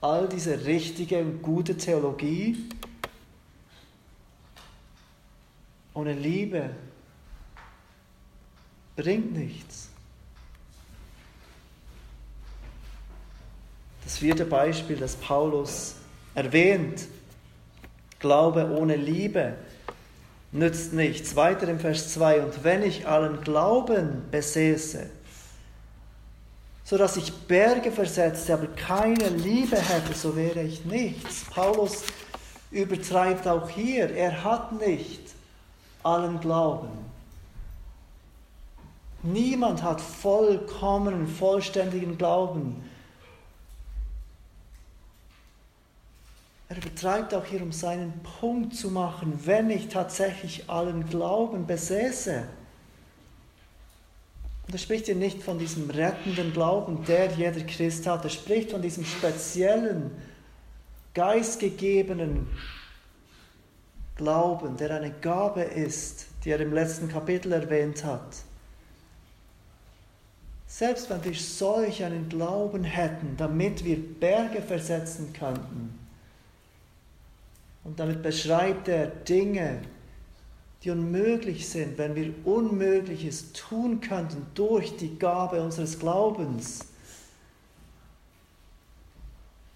all 0.00 0.28
diese 0.28 0.64
richtige 0.64 1.18
und 1.18 1.42
gute 1.42 1.76
Theologie 1.76 2.56
ohne 5.92 6.14
Liebe 6.14 6.70
bringt 8.96 9.32
nichts. 9.32 9.88
Das 14.04 14.18
vierte 14.18 14.44
Beispiel, 14.44 14.96
das 14.96 15.16
Paulus 15.16 15.96
erwähnt, 16.34 17.06
Glaube 18.18 18.70
ohne 18.70 18.96
Liebe 18.96 19.54
nützt 20.52 20.92
nichts. 20.92 21.36
Weiter 21.36 21.68
im 21.68 21.80
Vers 21.80 22.12
2, 22.12 22.42
und 22.42 22.64
wenn 22.64 22.82
ich 22.82 23.06
allen 23.06 23.40
Glauben 23.40 24.24
besäße, 24.30 25.08
so 26.90 26.98
dass 26.98 27.16
ich 27.16 27.32
Berge 27.32 27.92
versetzte, 27.92 28.52
aber 28.52 28.66
keine 28.66 29.28
Liebe 29.28 29.76
hätte, 29.76 30.12
so 30.12 30.34
wäre 30.34 30.60
ich 30.60 30.84
nichts. 30.84 31.44
Paulus 31.44 32.02
übertreibt 32.72 33.46
auch 33.46 33.68
hier, 33.68 34.10
er 34.10 34.42
hat 34.42 34.72
nicht 34.72 35.20
allen 36.02 36.40
Glauben. 36.40 36.88
Niemand 39.22 39.84
hat 39.84 40.00
vollkommenen, 40.00 41.28
vollständigen 41.28 42.18
Glauben. 42.18 42.82
Er 46.70 46.80
betreibt 46.80 47.32
auch 47.34 47.44
hier, 47.44 47.62
um 47.62 47.70
seinen 47.70 48.20
Punkt 48.40 48.74
zu 48.74 48.90
machen, 48.90 49.38
wenn 49.44 49.70
ich 49.70 49.90
tatsächlich 49.90 50.68
allen 50.68 51.08
Glauben 51.08 51.68
besäße. 51.68 52.48
Und 54.70 54.74
er 54.74 54.78
spricht 54.78 55.06
hier 55.06 55.16
nicht 55.16 55.42
von 55.42 55.58
diesem 55.58 55.90
rettenden 55.90 56.52
Glauben, 56.52 57.04
der 57.04 57.32
jeder 57.32 57.60
Christ 57.62 58.06
hat. 58.06 58.22
Er 58.22 58.30
spricht 58.30 58.70
von 58.70 58.80
diesem 58.80 59.04
speziellen, 59.04 60.12
geistgegebenen 61.12 62.46
Glauben, 64.14 64.76
der 64.76 64.92
eine 64.92 65.10
Gabe 65.10 65.62
ist, 65.62 66.26
die 66.44 66.50
er 66.50 66.60
im 66.60 66.72
letzten 66.72 67.08
Kapitel 67.08 67.50
erwähnt 67.50 68.04
hat. 68.04 68.36
Selbst 70.68 71.10
wenn 71.10 71.24
wir 71.24 71.34
solch 71.34 72.04
einen 72.04 72.28
Glauben 72.28 72.84
hätten, 72.84 73.36
damit 73.36 73.84
wir 73.84 73.96
Berge 73.96 74.62
versetzen 74.62 75.32
könnten, 75.32 75.98
und 77.82 77.98
damit 77.98 78.22
beschreibt 78.22 78.86
er 78.86 79.08
Dinge, 79.08 79.82
die 80.82 80.90
unmöglich 80.90 81.68
sind, 81.68 81.98
wenn 81.98 82.14
wir 82.14 82.32
Unmögliches 82.44 83.52
tun 83.52 84.00
könnten 84.00 84.46
durch 84.54 84.96
die 84.96 85.18
Gabe 85.18 85.62
unseres 85.62 85.98
Glaubens, 85.98 86.86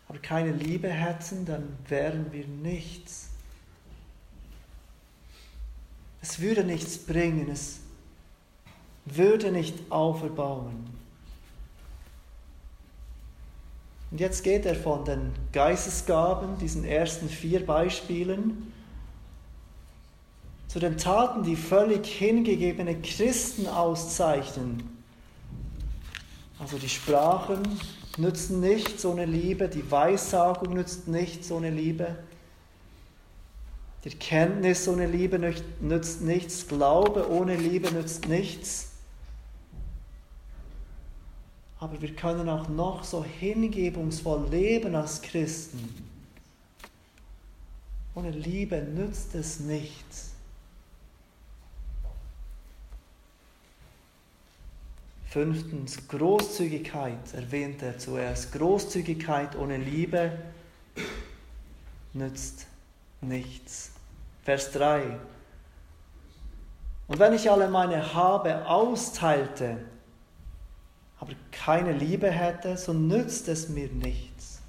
aber 0.09 0.19
keine 0.19 0.53
Liebe 0.53 0.89
hätten, 0.89 1.45
dann 1.45 1.77
wären 1.89 2.33
wir 2.33 2.47
nichts. 2.47 3.29
Es 6.23 6.41
würde 6.41 6.65
nichts 6.65 6.97
bringen, 6.99 7.51
es 7.51 7.81
würde 9.05 9.53
nicht 9.53 9.91
auferbauen. 9.91 10.87
Und 14.11 14.21
jetzt 14.21 14.45
geht 14.45 14.65
er 14.65 14.77
von 14.77 15.05
den 15.05 15.33
Geistesgaben, 15.53 16.57
diesen 16.59 16.85
ersten 16.85 17.29
vier 17.29 17.67
Beispielen, 17.67 18.73
zu 20.75 20.81
den 20.81 20.99
Taten, 20.99 21.45
die 21.45 21.55
völlig 21.55 22.05
hingegebene 22.05 23.01
Christen 23.01 23.69
auszeichnen. 23.69 24.83
Also 26.59 26.79
die 26.79 26.89
Sprachen 26.89 27.63
nützen 28.19 28.59
nichts 28.59 29.05
ohne 29.05 29.25
Liebe, 29.25 29.69
die 29.69 29.89
Weissagung 29.89 30.75
nützt 30.75 31.07
nichts 31.07 31.53
ohne 31.53 31.71
Liebe, 31.71 32.17
die 34.03 34.11
Kenntnis 34.11 34.89
ohne 34.89 35.07
Liebe 35.07 35.39
nützt 35.81 36.23
nichts. 36.23 36.67
Glaube 36.67 37.31
ohne 37.31 37.55
Liebe 37.55 37.93
nützt 37.93 38.27
nichts. 38.27 38.95
Aber 41.79 42.03
wir 42.03 42.17
können 42.17 42.49
auch 42.49 42.69
noch 42.69 43.05
so 43.05 43.23
hingebungsvoll 43.23 44.49
leben 44.51 44.97
als 44.97 45.23
Christen. 45.23 46.05
Ohne 48.17 48.33
Liebe 48.33 48.83
nützt 48.83 49.37
es 49.37 49.61
nichts. 49.61 50.34
Fünftens, 55.35 56.07
Großzügigkeit 56.07 57.35
erwähnt 57.35 57.83
er 57.83 57.99
zuerst. 57.99 58.53
Großzügigkeit 58.53 59.57
ohne 59.57 59.79
Liebe 59.79 60.31
nützt 62.13 62.67
nichts. 63.21 63.91
Vers 64.45 64.71
3. 64.71 65.19
Und 67.09 67.19
wenn 67.19 67.33
ich 67.33 67.51
alle 67.51 67.69
meine 67.69 68.15
Habe 68.15 68.65
austeilte, 68.69 69.79
aber 71.19 71.33
keine 71.51 71.91
Liebe 71.91 72.31
hätte, 72.31 72.77
so 72.77 72.93
nützt 72.93 73.49
es 73.49 73.69
mir 73.69 73.89
nichts. 73.89 74.61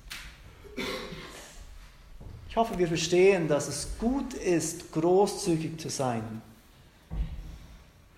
Ich 2.49 2.57
hoffe, 2.57 2.75
wir 2.79 2.87
verstehen, 2.87 3.47
dass 3.47 3.67
es 3.67 3.87
gut 3.99 4.33
ist, 4.33 4.91
großzügig 4.93 5.79
zu 5.79 5.89
sein. 5.89 6.41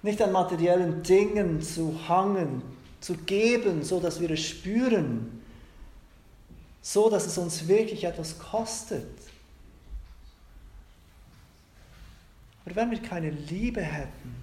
Nicht 0.07 0.21
an 0.21 0.31
materiellen 0.31 1.03
Dingen 1.03 1.61
zu 1.61 1.93
hangen, 2.07 2.61
zu 3.01 3.13
geben, 3.13 3.83
so 3.83 3.99
dass 3.99 4.21
wir 4.21 4.31
es 4.31 4.39
spüren, 4.39 5.43
so 6.81 7.09
dass 7.09 7.25
es 7.25 7.37
uns 7.37 7.67
wirklich 7.67 8.05
etwas 8.05 8.39
kostet. 8.39 9.05
Aber 12.63 12.77
wenn 12.77 12.91
wir 12.91 13.01
keine 13.01 13.31
Liebe 13.31 13.81
hätten, 13.81 14.33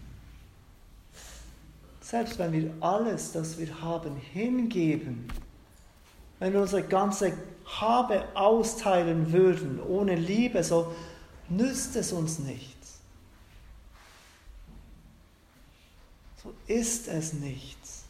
selbst 2.02 2.38
wenn 2.38 2.52
wir 2.52 2.70
alles, 2.80 3.32
das 3.32 3.56
wir 3.56 3.80
haben, 3.80 4.16
hingeben, 4.16 5.28
wenn 6.40 6.52
wir 6.52 6.60
unsere 6.60 6.82
ganze 6.82 7.32
Habe 7.64 8.22
austeilen 8.34 9.32
würden 9.32 9.80
ohne 9.82 10.14
Liebe, 10.14 10.62
so 10.62 10.94
nützt 11.48 11.96
es 11.96 12.12
uns 12.12 12.38
nichts. 12.38 12.73
So 16.44 16.52
ist 16.66 17.08
es 17.08 17.32
nichts. 17.32 18.04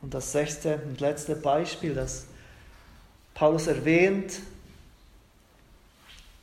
Und 0.00 0.14
das 0.14 0.32
sechste 0.32 0.80
und 0.86 1.00
letzte 1.00 1.36
Beispiel, 1.36 1.94
das 1.94 2.26
Paulus 3.34 3.66
erwähnt, 3.66 4.40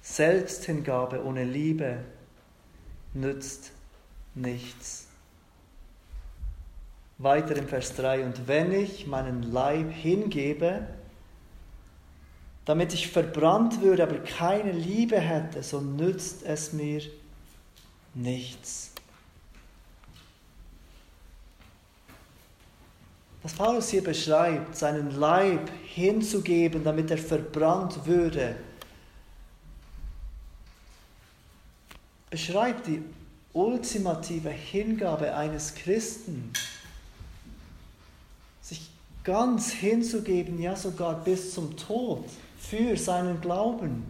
Selbsthingabe 0.01 1.25
ohne 1.25 1.43
Liebe 1.43 1.97
nützt 3.13 3.71
nichts. 4.35 5.07
Weiter 7.17 7.55
im 7.55 7.67
Vers 7.67 7.95
3, 7.95 8.25
und 8.25 8.47
wenn 8.47 8.71
ich 8.71 9.07
meinen 9.07 9.41
Leib 9.51 9.91
hingebe, 9.91 10.85
damit 12.65 12.93
ich 12.93 13.07
verbrannt 13.07 13.81
würde, 13.81 14.03
aber 14.03 14.19
keine 14.19 14.71
Liebe 14.73 15.19
hätte, 15.19 15.63
so 15.63 15.79
nützt 15.81 16.43
es 16.43 16.73
mir 16.73 17.01
nichts. 18.13 18.94
Was 23.45 23.53
Paulus 23.53 23.89
hier 23.89 24.03
beschreibt, 24.03 24.75
seinen 24.75 25.19
Leib 25.19 25.69
hinzugeben, 25.85 26.83
damit 26.83 27.11
er 27.11 27.19
verbrannt 27.19 28.07
würde, 28.07 28.55
beschreibt 32.31 32.87
die 32.87 33.03
ultimative 33.53 34.49
Hingabe 34.49 35.35
eines 35.35 35.75
Christen, 35.75 36.53
sich 38.63 38.89
ganz 39.23 39.71
hinzugeben, 39.71 40.59
ja 40.59 40.75
sogar 40.75 41.23
bis 41.23 41.53
zum 41.53 41.77
Tod 41.77 42.25
für 42.57 42.97
seinen 42.97 43.41
Glauben. 43.41 44.05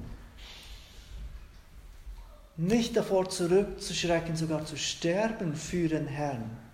Nicht 2.55 2.95
davor 2.95 3.27
zurückzuschrecken, 3.27 4.37
sogar 4.37 4.65
zu 4.65 4.77
sterben 4.77 5.57
für 5.57 5.89
den 5.89 6.07
Herrn. 6.07 6.64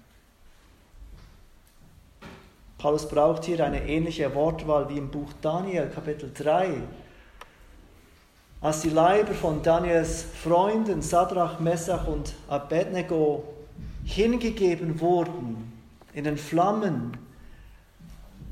Paulus 2.81 3.07
braucht 3.07 3.45
hier 3.45 3.63
eine 3.63 3.87
ähnliche 3.87 4.33
Wortwahl 4.33 4.89
wie 4.89 4.97
im 4.97 5.11
Buch 5.11 5.29
Daniel, 5.39 5.87
Kapitel 5.93 6.31
3. 6.33 6.81
Als 8.59 8.81
die 8.81 8.89
Leiber 8.89 9.35
von 9.35 9.61
Daniels 9.61 10.25
Freunden 10.43 11.03
Sadrach, 11.03 11.59
Messach 11.59 12.07
und 12.07 12.33
Abednego 12.47 13.43
hingegeben 14.03 14.99
wurden 14.99 15.71
in 16.15 16.23
den 16.23 16.37
Flammen, 16.37 17.15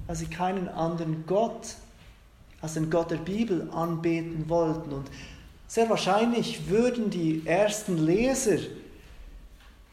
weil 0.05 0.15
sie 0.15 0.27
keinen 0.27 0.69
anderen 0.69 1.23
Gott 1.25 1.75
als 2.61 2.75
den 2.75 2.91
Gott 2.91 3.09
der 3.09 3.17
Bibel 3.17 3.67
anbeten 3.71 4.47
wollten. 4.47 4.91
Und 4.91 5.07
sehr 5.65 5.89
wahrscheinlich 5.89 6.69
würden 6.69 7.09
die 7.09 7.41
ersten 7.47 7.97
Leser, 7.97 8.59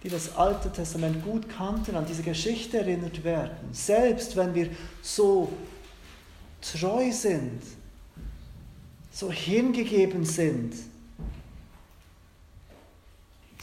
die 0.07 0.11
das 0.11 0.37
Alte 0.37 0.71
Testament 0.71 1.25
gut 1.25 1.49
kannten, 1.49 1.97
an 1.97 2.07
diese 2.07 2.23
Geschichte 2.23 2.79
erinnert 2.79 3.25
werden. 3.25 3.57
Selbst 3.73 4.37
wenn 4.37 4.55
wir 4.55 4.71
so 5.03 5.53
treu 6.61 7.11
sind, 7.11 7.61
so 9.11 9.33
hingegeben 9.33 10.25
sind, 10.25 10.75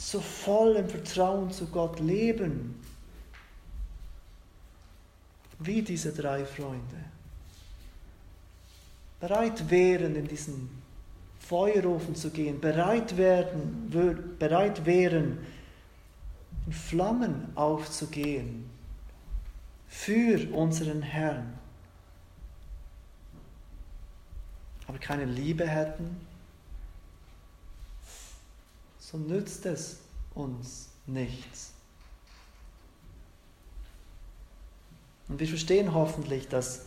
so 0.01 0.19
voll 0.19 0.75
im 0.75 0.89
Vertrauen 0.89 1.49
zu 1.49 1.67
Gott 1.67 2.01
leben, 2.01 2.75
wie 5.59 5.81
diese 5.81 6.11
drei 6.11 6.43
Freunde. 6.43 7.05
Bereit 9.21 9.69
wären, 9.69 10.17
in 10.17 10.27
diesen 10.27 10.69
Feuerofen 11.39 12.15
zu 12.15 12.31
gehen, 12.31 12.59
bereit, 12.59 13.15
werden, 13.15 13.89
bereit 14.37 14.85
wären, 14.85 15.37
in 16.65 16.73
Flammen 16.73 17.51
aufzugehen 17.55 18.69
für 19.87 20.51
unseren 20.53 21.01
Herrn, 21.01 21.57
aber 24.87 24.97
keine 24.97 25.25
Liebe 25.25 25.67
hätten, 25.67 26.25
so 28.99 29.17
nützt 29.17 29.65
es 29.65 29.99
uns 30.33 30.89
nichts. 31.05 31.73
Und 35.27 35.39
wir 35.39 35.47
verstehen 35.47 35.93
hoffentlich, 35.93 36.47
dass 36.47 36.85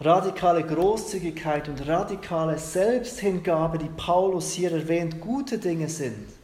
radikale 0.00 0.64
Großzügigkeit 0.64 1.68
und 1.68 1.86
radikale 1.86 2.58
Selbsthingabe, 2.58 3.78
die 3.78 3.88
Paulus 3.88 4.52
hier 4.52 4.72
erwähnt, 4.72 5.20
gute 5.20 5.58
Dinge 5.58 5.88
sind. 5.88 6.37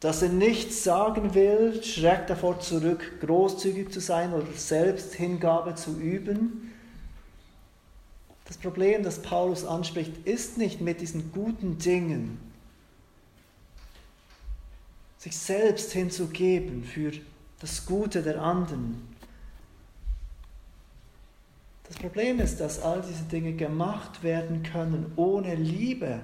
Dass 0.00 0.22
er 0.22 0.28
nichts 0.28 0.84
sagen 0.84 1.34
will, 1.34 1.82
schreckt 1.82 2.28
davor 2.28 2.60
zurück, 2.60 3.20
großzügig 3.20 3.90
zu 3.90 4.00
sein 4.00 4.34
oder 4.34 4.46
Selbsthingabe 4.54 5.74
zu 5.74 5.98
üben. 5.98 6.72
Das 8.44 8.58
Problem, 8.58 9.02
das 9.02 9.22
Paulus 9.22 9.64
anspricht, 9.64 10.26
ist 10.26 10.58
nicht 10.58 10.80
mit 10.80 11.00
diesen 11.00 11.32
guten 11.32 11.78
Dingen, 11.78 12.38
sich 15.18 15.36
selbst 15.36 15.92
hinzugeben 15.92 16.84
für 16.84 17.12
das 17.60 17.86
Gute 17.86 18.22
der 18.22 18.40
anderen. 18.40 19.16
Das 21.88 21.96
Problem 21.96 22.40
ist, 22.40 22.60
dass 22.60 22.82
all 22.82 23.02
diese 23.02 23.24
Dinge 23.24 23.52
gemacht 23.54 24.22
werden 24.22 24.62
können 24.62 25.12
ohne 25.16 25.54
Liebe. 25.54 26.20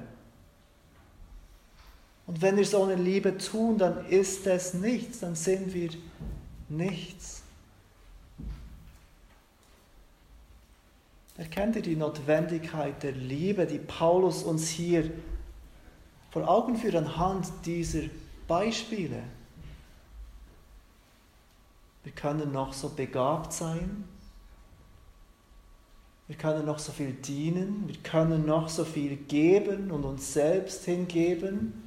Und 2.27 2.41
wenn 2.41 2.57
wir 2.57 2.63
es 2.63 2.75
ohne 2.75 2.95
Liebe 2.95 3.37
tun, 3.39 3.79
dann 3.79 4.07
ist 4.07 4.47
es 4.47 4.75
nichts, 4.75 5.21
dann 5.21 5.35
sind 5.35 5.75
wir 5.75 5.91
nichts. 6.69 7.43
Erkennt 11.37 11.77
ihr 11.77 11.83
die 11.83 11.97
Notwendigkeit 11.97 13.03
der 13.03 13.13
Liebe, 13.13 13.67
die 13.67 13.79
Paulus 13.79 14.43
uns 14.43 14.69
hier 14.69 15.11
vor 16.31 16.49
Augen 16.49 16.77
führt 16.77 16.95
anhand 16.95 17.47
dieser 17.65 18.03
Beispiele? 18.47 19.23
Wir 22.05 22.13
können 22.13 22.53
noch 22.53 22.73
so 22.73 22.89
begabt 22.89 23.53
sein, 23.53 24.05
wir 26.29 26.37
können 26.37 26.65
noch 26.65 26.79
so 26.79 26.93
viel 26.93 27.13
dienen, 27.13 27.85
wir 27.87 27.97
können 28.03 28.47
noch 28.47 28.69
so 28.69 28.85
viel 28.85 29.17
geben 29.17 29.91
und 29.91 30.05
uns 30.05 30.33
selbst 30.33 30.85
hingeben. 30.85 31.82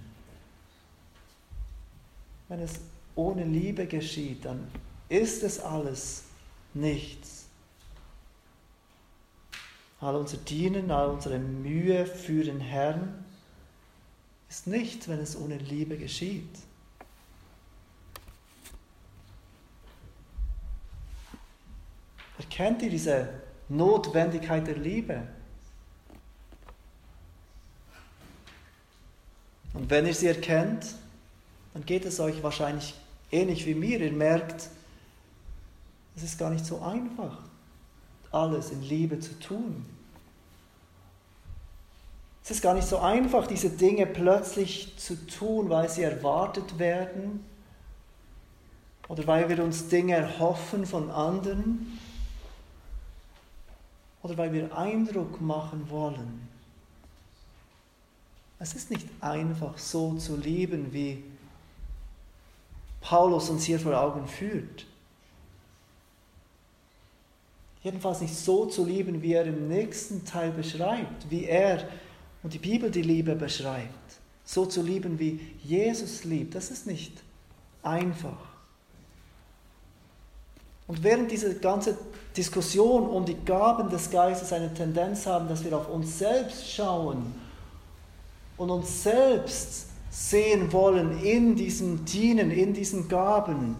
Wenn 2.47 2.59
es 2.59 2.79
ohne 3.15 3.43
Liebe 3.43 3.87
geschieht, 3.87 4.45
dann 4.45 4.67
ist 5.09 5.43
es 5.43 5.59
alles 5.59 6.25
nichts. 6.73 7.45
All 9.99 10.15
unser 10.15 10.37
Dienen, 10.37 10.91
all 10.91 11.09
unsere 11.09 11.39
Mühe 11.39 12.05
für 12.05 12.43
den 12.43 12.59
Herrn 12.59 13.25
ist 14.49 14.67
nichts, 14.67 15.07
wenn 15.07 15.19
es 15.19 15.35
ohne 15.35 15.57
Liebe 15.57 15.97
geschieht. 15.97 16.49
Erkennt 22.37 22.81
ihr 22.81 22.89
diese 22.89 23.29
Notwendigkeit 23.69 24.67
der 24.67 24.77
Liebe? 24.77 25.27
Und 29.73 29.89
wenn 29.89 30.05
ihr 30.05 30.13
sie 30.13 30.27
erkennt, 30.27 30.95
dann 31.75 31.85
geht 31.85 32.05
es 32.05 32.21
euch 32.21 32.41
wahrscheinlich 32.41 32.95
ähnlich 33.31 33.65
wie 33.65 33.75
mir. 33.75 33.99
Ihr 33.99 34.13
merkt, 34.13 34.69
es 36.15 36.23
ist 36.23 36.39
gar 36.39 36.49
nicht 36.49 36.65
so 36.65 36.79
einfach, 36.79 37.37
alles 38.31 38.71
in 38.71 38.81
Liebe 38.81 39.19
zu 39.19 39.37
tun. 39.41 39.85
Es 42.41 42.51
ist 42.51 42.61
gar 42.61 42.75
nicht 42.75 42.87
so 42.87 42.99
einfach, 42.99 43.45
diese 43.45 43.69
Dinge 43.69 44.05
plötzlich 44.05 44.95
zu 44.97 45.27
tun, 45.27 45.69
weil 45.69 45.89
sie 45.89 46.03
erwartet 46.03 46.79
werden 46.79 47.43
oder 49.09 49.27
weil 49.27 49.49
wir 49.49 49.61
uns 49.61 49.89
Dinge 49.89 50.13
erhoffen 50.13 50.85
von 50.85 51.11
anderen 51.11 51.99
oder 54.23 54.37
weil 54.37 54.53
wir 54.53 54.77
Eindruck 54.77 55.41
machen 55.41 55.89
wollen. 55.89 56.47
Es 58.59 58.73
ist 58.75 58.91
nicht 58.91 59.07
einfach 59.19 59.77
so 59.77 60.13
zu 60.13 60.37
lieben, 60.37 60.93
wie 60.93 61.21
Paulus 63.05 63.51
uns 63.51 63.63
hier 63.65 63.79
vor 63.79 63.95
Augen 63.95 64.27
führt. 64.27 64.87
Jedenfalls 67.83 68.21
nicht 68.21 68.35
so 68.35 68.65
zu 68.65 68.83
lieben, 68.83 69.21
wie 69.21 69.33
er 69.33 69.45
im 69.45 69.67
nächsten 69.67 70.25
Teil 70.25 70.49
beschreibt, 70.49 71.29
wie 71.29 71.45
er 71.45 71.87
und 72.41 72.51
die 72.51 72.59
Bibel 72.59 72.89
die 72.89 73.03
Liebe 73.03 73.35
beschreibt. 73.35 73.91
So 74.43 74.65
zu 74.65 74.81
lieben, 74.81 75.19
wie 75.19 75.39
Jesus 75.63 76.23
liebt, 76.23 76.55
das 76.55 76.71
ist 76.71 76.87
nicht 76.87 77.21
einfach. 77.83 78.37
Und 80.87 81.03
während 81.03 81.29
diese 81.29 81.59
ganze 81.59 81.95
Diskussion 82.35 83.07
um 83.07 83.23
die 83.23 83.37
Gaben 83.45 83.87
des 83.91 84.09
Geistes 84.09 84.51
eine 84.51 84.73
Tendenz 84.73 85.27
haben, 85.27 85.47
dass 85.47 85.63
wir 85.63 85.77
auf 85.77 85.89
uns 85.89 86.17
selbst 86.17 86.71
schauen 86.71 87.35
und 88.57 88.71
uns 88.71 89.03
selbst 89.03 89.89
sehen 90.15 90.71
wollen 90.71 91.21
in 91.21 91.57
diesem 91.57 92.05
Dienen, 92.05 92.49
in 92.49 92.73
diesen 92.73 93.09
Gaben, 93.09 93.75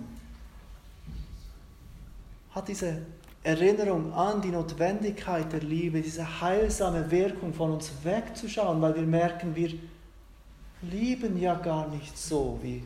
hat 2.52 2.68
diese 2.68 3.04
Erinnerung 3.42 4.12
an 4.12 4.42
die 4.42 4.50
Notwendigkeit 4.50 5.54
der 5.54 5.62
Liebe, 5.62 6.02
diese 6.02 6.42
heilsame 6.42 7.10
Wirkung 7.10 7.54
von 7.54 7.72
uns 7.72 7.90
wegzuschauen, 8.04 8.82
weil 8.82 8.96
wir 8.96 9.04
merken, 9.04 9.56
wir 9.56 9.80
lieben 10.82 11.40
ja 11.40 11.56
gar 11.56 11.88
nicht 11.88 12.18
so, 12.18 12.60
wie 12.62 12.84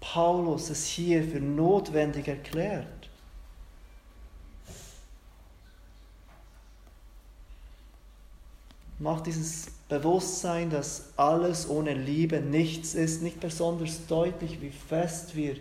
Paulus 0.00 0.70
es 0.70 0.86
hier 0.86 1.22
für 1.22 1.38
notwendig 1.38 2.26
erklärt. 2.26 3.08
Macht 8.98 9.26
dieses 9.26 9.68
Bewusstsein, 9.90 10.70
dass 10.70 11.10
alles 11.16 11.68
ohne 11.68 11.92
Liebe 11.92 12.40
nichts 12.40 12.94
ist, 12.94 13.22
nicht 13.22 13.40
besonders 13.40 14.06
deutlich, 14.06 14.62
wie 14.62 14.70
fest 14.70 15.36
wir 15.36 15.56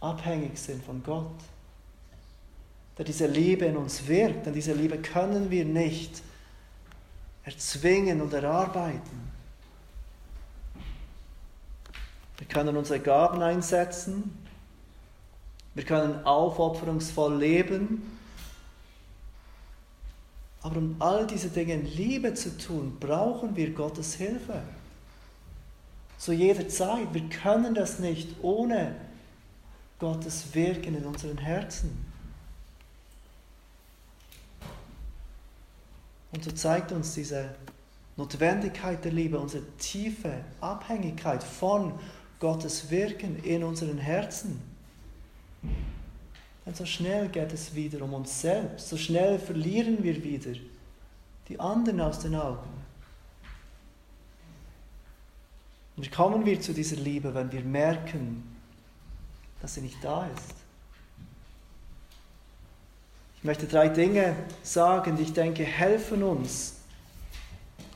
abhängig 0.00 0.58
sind 0.58 0.82
von 0.82 1.02
Gott. 1.02 1.26
Der 2.96 3.04
diese 3.04 3.26
Liebe 3.26 3.66
in 3.66 3.76
uns 3.76 4.06
wirkt, 4.06 4.46
denn 4.46 4.54
diese 4.54 4.72
Liebe 4.72 4.98
können 4.98 5.50
wir 5.50 5.64
nicht 5.64 6.22
erzwingen 7.44 8.20
und 8.20 8.32
erarbeiten. 8.32 9.30
Wir 12.38 12.46
können 12.46 12.76
unsere 12.76 13.00
Gaben 13.00 13.42
einsetzen, 13.42 14.38
wir 15.74 15.84
können 15.84 16.24
aufopferungsvoll 16.24 17.36
leben, 17.36 18.17
aber 20.68 20.80
um 20.80 20.96
all 20.98 21.26
diese 21.26 21.48
Dinge 21.48 21.72
in 21.72 21.86
Liebe 21.86 22.34
zu 22.34 22.58
tun, 22.58 22.98
brauchen 23.00 23.56
wir 23.56 23.70
Gottes 23.70 24.16
Hilfe. 24.16 24.60
Zu 26.18 26.34
jeder 26.34 26.68
Zeit. 26.68 27.14
Wir 27.14 27.26
können 27.30 27.74
das 27.74 28.00
nicht 28.00 28.28
ohne 28.42 28.94
Gottes 29.98 30.54
Wirken 30.54 30.94
in 30.94 31.06
unseren 31.06 31.38
Herzen. 31.38 32.04
Und 36.32 36.44
so 36.44 36.50
zeigt 36.50 36.92
uns 36.92 37.14
diese 37.14 37.54
Notwendigkeit 38.18 39.02
der 39.02 39.12
Liebe, 39.12 39.38
unsere 39.38 39.64
tiefe 39.78 40.44
Abhängigkeit 40.60 41.42
von 41.42 41.98
Gottes 42.40 42.90
Wirken 42.90 43.42
in 43.42 43.64
unseren 43.64 43.96
Herzen. 43.96 44.60
Denn 46.68 46.74
so 46.74 46.84
schnell 46.84 47.28
geht 47.28 47.50
es 47.54 47.74
wieder 47.74 48.02
um 48.02 48.12
uns 48.12 48.42
selbst, 48.42 48.90
so 48.90 48.98
schnell 48.98 49.38
verlieren 49.38 50.04
wir 50.04 50.22
wieder 50.22 50.52
die 51.48 51.58
anderen 51.58 51.98
aus 52.02 52.18
den 52.18 52.34
Augen. 52.34 52.68
Und 55.96 56.04
wie 56.04 56.10
kommen 56.10 56.44
wir 56.44 56.60
zu 56.60 56.74
dieser 56.74 56.96
Liebe, 56.96 57.34
wenn 57.34 57.50
wir 57.50 57.62
merken, 57.62 58.54
dass 59.62 59.76
sie 59.76 59.80
nicht 59.80 59.96
da 60.04 60.26
ist? 60.26 60.56
Ich 63.38 63.44
möchte 63.44 63.66
drei 63.66 63.88
Dinge 63.88 64.36
sagen, 64.62 65.16
die 65.16 65.22
ich 65.22 65.32
denke 65.32 65.64
helfen 65.64 66.22
uns 66.22 66.74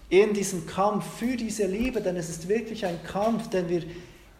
in 0.09 0.33
diesem 0.33 0.65
Kampf 0.67 1.19
für 1.19 1.37
diese 1.37 1.67
Liebe, 1.67 2.01
denn 2.01 2.17
es 2.17 2.31
ist 2.31 2.49
wirklich 2.49 2.87
ein 2.87 3.05
Kampf, 3.05 3.51
den 3.51 3.69
wir 3.69 3.83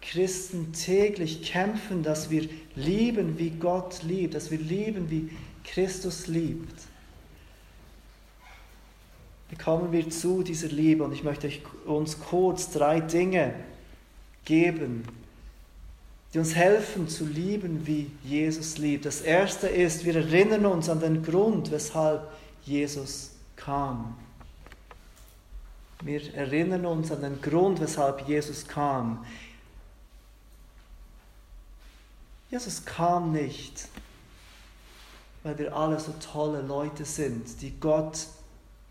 Christen 0.09 0.73
täglich 0.73 1.43
kämpfen, 1.43 2.03
dass 2.03 2.29
wir 2.29 2.47
lieben, 2.75 3.39
wie 3.39 3.51
Gott 3.51 4.03
liebt, 4.03 4.35
dass 4.35 4.51
wir 4.51 4.57
lieben, 4.57 5.09
wie 5.09 5.29
Christus 5.63 6.27
liebt. 6.27 6.75
Wie 9.49 9.55
kommen 9.55 9.91
wir 9.91 10.09
zu 10.09 10.43
dieser 10.43 10.67
Liebe? 10.67 11.03
Und 11.03 11.13
ich 11.13 11.23
möchte 11.23 11.49
uns 11.85 12.19
kurz 12.19 12.71
drei 12.71 12.99
Dinge 12.99 13.53
geben, 14.45 15.03
die 16.33 16.39
uns 16.39 16.55
helfen 16.55 17.07
zu 17.07 17.25
lieben, 17.25 17.85
wie 17.85 18.09
Jesus 18.23 18.77
liebt. 18.79 19.05
Das 19.05 19.21
erste 19.21 19.67
ist, 19.67 20.05
wir 20.05 20.15
erinnern 20.15 20.65
uns 20.65 20.89
an 20.89 20.99
den 20.99 21.23
Grund, 21.23 21.71
weshalb 21.71 22.31
Jesus 22.63 23.31
kam. 23.55 24.15
Wir 26.03 26.33
erinnern 26.33 26.85
uns 26.85 27.11
an 27.11 27.21
den 27.21 27.41
Grund, 27.41 27.79
weshalb 27.79 28.27
Jesus 28.27 28.67
kam. 28.67 29.23
Jesus 32.53 32.85
kam 32.85 33.31
nicht, 33.31 33.87
weil 35.41 35.57
wir 35.57 35.75
alle 35.75 35.99
so 35.99 36.13
tolle 36.31 36.61
Leute 36.61 37.03
sind, 37.03 37.63
die 37.63 37.71
Gott 37.79 38.27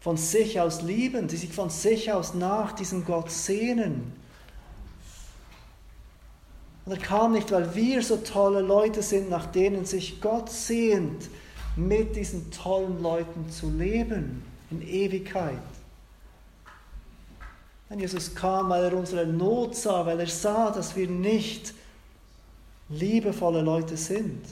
von 0.00 0.16
sich 0.16 0.58
aus 0.58 0.82
lieben, 0.82 1.28
die 1.28 1.36
sich 1.36 1.52
von 1.52 1.70
sich 1.70 2.10
aus 2.10 2.34
nach 2.34 2.72
diesem 2.72 3.04
Gott 3.04 3.30
sehnen. 3.30 4.14
Und 6.84 6.92
er 6.92 6.98
kam 6.98 7.34
nicht, 7.34 7.52
weil 7.52 7.72
wir 7.76 8.02
so 8.02 8.16
tolle 8.16 8.62
Leute 8.62 9.00
sind, 9.00 9.30
nach 9.30 9.46
denen 9.46 9.84
sich 9.84 10.20
Gott 10.20 10.50
sehnt, 10.50 11.28
mit 11.76 12.16
diesen 12.16 12.50
tollen 12.50 13.00
Leuten 13.00 13.48
zu 13.48 13.70
leben 13.70 14.42
in 14.72 14.82
Ewigkeit. 14.82 15.62
Wenn 17.88 18.00
Jesus 18.00 18.34
kam, 18.34 18.70
weil 18.70 18.86
er 18.86 18.96
unsere 18.96 19.24
Not 19.24 19.76
sah, 19.76 20.04
weil 20.04 20.18
er 20.18 20.26
sah, 20.26 20.72
dass 20.72 20.96
wir 20.96 21.06
nicht 21.06 21.74
liebevolle 22.92 23.62
Leute 23.62 23.96
sind 23.96 24.44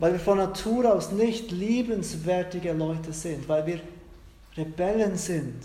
weil 0.00 0.14
wir 0.14 0.20
von 0.20 0.38
Natur 0.38 0.94
aus 0.94 1.12
nicht 1.12 1.52
liebenswertige 1.52 2.72
Leute 2.72 3.12
sind, 3.12 3.46
weil 3.48 3.66
wir 3.66 3.80
Rebellen 4.56 5.16
sind, 5.16 5.62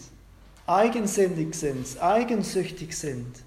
eigensinnig 0.67 1.55
sind, 1.55 1.99
eigensüchtig 2.01 2.95
sind, 2.95 3.43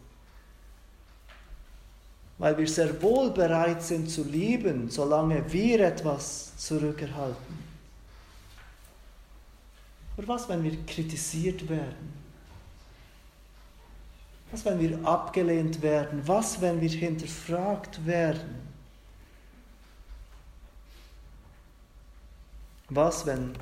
weil 2.39 2.57
wir 2.57 2.67
sehr 2.67 3.01
wohl 3.03 3.31
bereit 3.31 3.83
sind 3.83 4.11
zu 4.11 4.25
lieben, 4.25 4.91
solange 4.91 5.53
wir 5.53 5.81
etwas 5.81 6.57
zurückerhalten. 6.57 7.69
Aber 10.17 10.27
was, 10.27 10.49
wenn 10.49 10.65
wir 10.65 10.73
kritisiert 10.87 11.69
werden? 11.69 12.28
Was, 14.51 14.65
wenn 14.65 14.81
wir 14.81 15.07
abgelehnt 15.07 15.83
werden? 15.83 16.23
Was, 16.27 16.61
wenn 16.61 16.81
wir 16.81 16.89
hinterfragt 16.89 18.05
werden? 18.07 18.67
Was, 22.89 23.27
wenn 23.27 23.53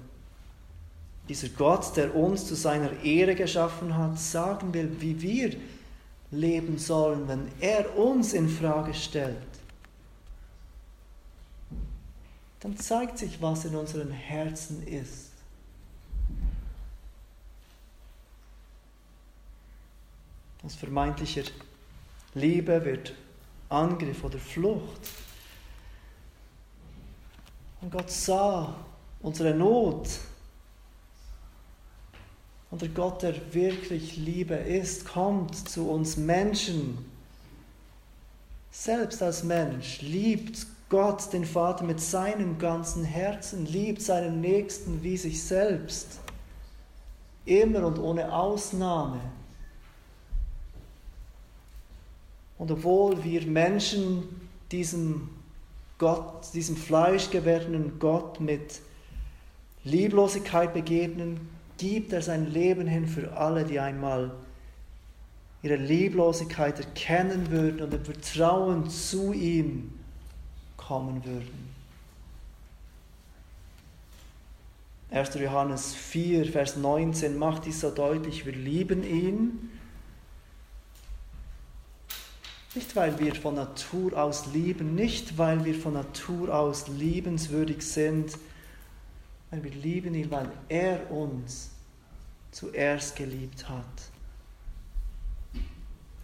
dieser 1.28 1.48
Gott, 1.48 1.96
der 1.96 2.14
uns 2.14 2.46
zu 2.46 2.54
seiner 2.54 3.02
Ehre 3.02 3.34
geschaffen 3.34 3.96
hat, 3.96 4.18
sagen 4.18 4.72
will, 4.72 5.00
wie 5.00 5.20
wir 5.20 5.56
leben 6.30 6.78
sollen, 6.78 7.26
wenn 7.26 7.50
er 7.60 7.96
uns 7.98 8.32
in 8.32 8.48
Frage 8.48 8.94
stellt? 8.94 9.36
Dann 12.60 12.76
zeigt 12.76 13.18
sich, 13.18 13.42
was 13.42 13.64
in 13.64 13.74
unseren 13.74 14.10
Herzen 14.10 14.86
ist. 14.86 15.32
Aus 20.66 20.74
vermeintlicher 20.74 21.44
Liebe 22.34 22.84
wird 22.84 23.14
Angriff 23.68 24.24
oder 24.24 24.38
Flucht. 24.38 25.00
Und 27.80 27.92
Gott 27.92 28.10
sah 28.10 28.74
unsere 29.22 29.54
Not. 29.54 30.08
Und 32.72 32.82
der 32.82 32.88
Gott, 32.88 33.22
der 33.22 33.54
wirklich 33.54 34.16
Liebe 34.16 34.54
ist, 34.56 35.06
kommt 35.06 35.54
zu 35.68 35.88
uns 35.88 36.16
Menschen. 36.16 36.98
Selbst 38.72 39.22
als 39.22 39.44
Mensch 39.44 40.02
liebt 40.02 40.66
Gott 40.88 41.32
den 41.32 41.44
Vater 41.44 41.84
mit 41.84 42.00
seinem 42.00 42.58
ganzen 42.58 43.04
Herzen, 43.04 43.66
liebt 43.66 44.02
seinen 44.02 44.40
Nächsten 44.40 45.04
wie 45.04 45.16
sich 45.16 45.44
selbst. 45.44 46.18
Immer 47.44 47.86
und 47.86 48.00
ohne 48.00 48.32
Ausnahme. 48.32 49.20
Und 52.58 52.70
obwohl 52.70 53.22
wir 53.24 53.46
Menschen 53.46 54.24
diesem 54.70 55.28
Gott, 55.98 56.52
diesem 56.54 56.76
fleischgewordenen 56.76 57.98
Gott 57.98 58.40
mit 58.40 58.80
Lieblosigkeit 59.84 60.74
begegnen, 60.74 61.48
gibt 61.78 62.12
er 62.12 62.22
sein 62.22 62.50
Leben 62.52 62.86
hin 62.86 63.06
für 63.06 63.36
alle, 63.36 63.64
die 63.64 63.78
einmal 63.80 64.32
ihre 65.62 65.76
Lieblosigkeit 65.76 66.78
erkennen 66.78 67.50
würden 67.50 67.82
und 67.82 67.94
im 67.94 68.04
Vertrauen 68.04 68.90
zu 68.90 69.32
ihm 69.32 69.92
kommen 70.76 71.24
würden. 71.24 71.76
1. 75.10 75.34
Johannes 75.34 75.94
4, 75.94 76.46
Vers 76.46 76.76
19 76.76 77.38
macht 77.38 77.64
dies 77.64 77.80
so 77.80 77.90
deutlich, 77.90 78.44
wir 78.44 78.52
lieben 78.52 79.04
ihn. 79.04 79.70
Nicht, 82.76 82.94
weil 82.94 83.18
wir 83.18 83.34
von 83.34 83.54
Natur 83.54 84.22
aus 84.22 84.52
lieben, 84.52 84.94
nicht, 84.94 85.38
weil 85.38 85.64
wir 85.64 85.74
von 85.74 85.94
Natur 85.94 86.54
aus 86.54 86.88
liebenswürdig 86.88 87.80
sind, 87.80 88.36
weil 89.50 89.64
wir 89.64 89.70
lieben 89.70 90.14
ihn, 90.14 90.30
weil 90.30 90.50
er 90.68 91.10
uns 91.10 91.70
zuerst 92.52 93.16
geliebt 93.16 93.66
hat. 93.66 93.86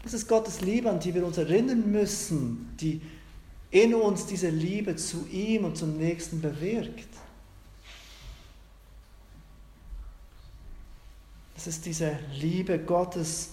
Das 0.03 0.13
ist 0.13 0.29
Gottes 0.29 0.61
Liebe, 0.61 0.91
an 0.91 1.01
die 1.01 1.15
wir 1.15 1.25
uns 1.25 1.39
erinnern 1.39 1.91
müssen, 1.91 2.77
die 2.79 3.01
in 3.71 3.95
uns 3.95 4.27
diese 4.27 4.51
Liebe 4.51 4.95
zu 4.97 5.27
ihm 5.29 5.65
und 5.65 5.79
zum 5.79 5.97
Nächsten 5.97 6.43
bewirkt. 6.43 7.09
Das 11.55 11.67
ist 11.67 11.87
diese 11.87 12.19
Liebe 12.35 12.79
Gottes 12.79 13.52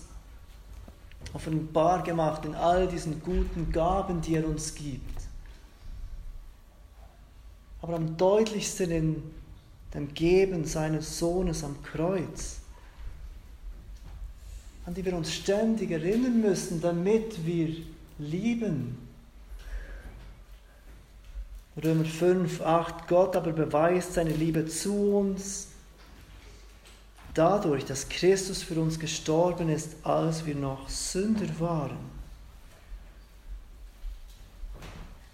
offenbar 1.34 2.04
gemacht 2.04 2.46
in 2.46 2.56
all 2.56 2.88
diesen 2.88 3.22
guten 3.22 3.72
Gaben, 3.72 4.22
die 4.22 4.36
er 4.36 4.48
uns 4.48 4.74
gibt. 4.74 5.20
Aber 7.82 7.96
am 7.96 8.18
deutlichsten 8.18 8.92
in 8.92 9.24
dem 9.94 10.14
Geben 10.14 10.66
seines 10.66 11.18
Sohnes 11.18 11.64
am 11.64 11.82
Kreuz, 11.84 12.60
an 14.86 14.94
die 14.94 15.06
wir 15.06 15.16
uns 15.16 15.34
ständig 15.34 15.92
erinnern 15.92 16.42
müssen, 16.42 16.82
damit 16.82 17.46
wir 17.46 17.76
lieben. 18.18 18.98
Römer 21.82 22.06
5, 22.06 22.62
8, 22.62 23.08
Gott 23.08 23.36
aber 23.36 23.54
beweist 23.54 24.14
seine 24.14 24.32
Liebe 24.32 24.66
zu 24.66 24.94
uns 24.94 25.69
dadurch, 27.34 27.86
dass 27.86 28.10
Christus 28.10 28.64
für 28.64 28.80
uns 28.80 29.00
gestorben 29.00 29.70
ist, 29.70 29.96
als 30.04 30.46
wir 30.46 30.56
noch 30.56 30.90
Sünder 30.90 31.48
waren. 31.60 31.98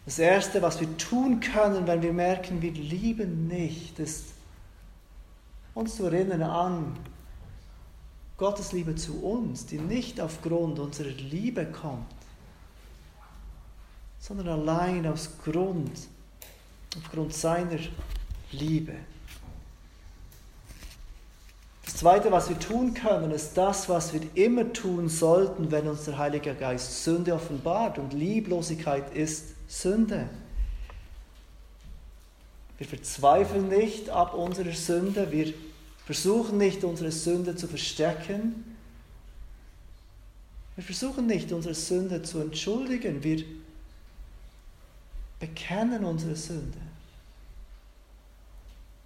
Das 0.06 0.20
Erste, 0.20 0.62
was 0.62 0.80
wir 0.80 0.98
tun 0.98 1.39
können, 1.39 1.88
wenn 1.88 2.02
wir 2.02 2.14
merken, 2.14 2.62
wir 2.62 2.72
lieben 2.72 3.48
nicht, 3.48 3.98
ist 4.00 4.26
uns 5.74 5.96
zu 5.96 6.06
erinnern 6.06 6.43
an 6.43 6.96
Gottes 8.38 8.72
Liebe 8.72 8.96
zu 8.96 9.24
uns, 9.24 9.66
die 9.66 9.80
nicht 9.80 10.20
aufgrund 10.20 10.78
unserer 10.80 11.10
Liebe 11.10 11.66
kommt, 11.66 12.14
sondern 14.20 14.48
allein 14.50 15.08
aus 15.08 15.30
Grund, 15.43 16.08
aufgrund 16.98 17.34
seiner 17.34 17.80
Liebe. 18.52 18.93
Das 21.86 21.98
Zweite, 21.98 22.32
was 22.32 22.50
wir 22.50 22.60
tun 22.60 22.96
können, 22.96 23.32
ist 23.32 23.54
das, 23.54 23.88
was 23.88 24.12
wir 24.12 24.22
immer 24.34 24.74
tun 24.74 25.08
sollten, 25.08 25.70
wenn 25.70 25.88
uns 25.88 26.06
der 26.06 26.18
Heilige 26.18 26.56
Geist 26.56 27.04
Sünde 27.04 27.34
offenbart. 27.34 28.00
Und 28.00 28.12
Lieblosigkeit 28.12 29.16
ist 29.16 29.54
Sünde. 29.68 30.28
Wir 32.78 32.88
verzweifeln 32.88 33.70
nicht 33.70 34.10
ab 34.10 34.34
unserer 34.34 34.74
Sünde, 34.74 35.32
wir 35.32 35.54
versuchen 36.06 36.58
nicht 36.58 36.84
unsere 36.84 37.12
Sünde 37.12 37.56
zu 37.56 37.68
verstecken, 37.68 38.76
wir 40.76 40.84
versuchen 40.84 41.26
nicht 41.26 41.54
unsere 41.54 41.74
Sünde 41.74 42.22
zu 42.22 42.40
entschuldigen, 42.40 43.24
wir 43.24 43.46
bekennen 45.40 46.04
unsere 46.04 46.36
Sünde. 46.36 46.78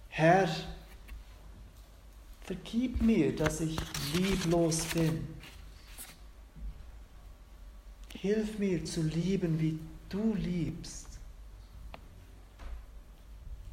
Herr, 0.08 0.48
vergib 2.50 3.00
mir, 3.00 3.36
dass 3.36 3.60
ich 3.60 3.76
lieblos 4.12 4.84
bin. 4.86 5.24
Hilf 8.12 8.58
mir 8.58 8.84
zu 8.84 9.02
lieben, 9.02 9.60
wie 9.60 9.78
du 10.08 10.34
liebst. 10.34 11.06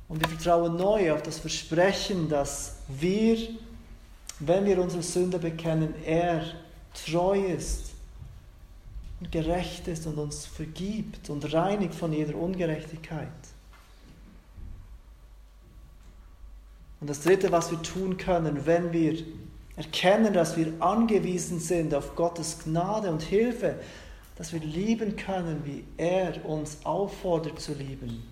Und 0.08 0.22
wir 0.22 0.30
vertrauen 0.30 0.76
neu 0.76 1.12
auf 1.12 1.24
das 1.24 1.40
Versprechen, 1.40 2.30
dass 2.30 2.76
wir, 2.88 3.50
wenn 4.42 4.66
wir 4.66 4.80
unsere 4.80 5.02
Sünde 5.02 5.40
bekennen, 5.40 5.96
er 6.06 6.46
treu 6.94 7.48
ist 7.48 7.94
und 9.20 9.32
gerecht 9.32 9.88
ist 9.88 10.06
und 10.06 10.20
uns 10.20 10.46
vergibt 10.46 11.32
und 11.32 11.52
reinigt 11.52 11.96
von 11.96 12.14
jeder 12.14 12.36
Ungerechtigkeit. 12.36 13.28
Und 17.00 17.10
das 17.10 17.22
Dritte, 17.22 17.52
was 17.52 17.72
wir 17.72 17.82
tun 17.82 18.18
können, 18.18 18.66
wenn 18.66 18.92
wir 18.92 19.24
erkennen, 19.76 20.34
dass 20.34 20.58
wir 20.58 20.74
angewiesen 20.80 21.60
sind 21.60 21.94
auf 21.94 22.16
Gottes 22.16 22.60
Gnade 22.64 23.12
und 23.12 23.22
Hilfe, 23.22 23.76
dass 24.36 24.54
wir 24.54 24.60
lieben 24.60 25.16
können, 25.16 25.62
wie 25.66 25.84
er 25.98 26.46
uns 26.46 26.80
auffordert 26.84 27.60
zu 27.60 27.74
lieben. 27.74 28.24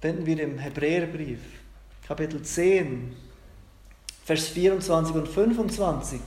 Wenden 0.00 0.26
wir 0.26 0.40
im 0.40 0.58
Hebräerbrief, 0.58 1.40
Kapitel 2.06 2.42
10, 2.42 3.14
Vers 4.24 4.48
24 4.48 5.14
und 5.14 5.28
25. 5.28 6.20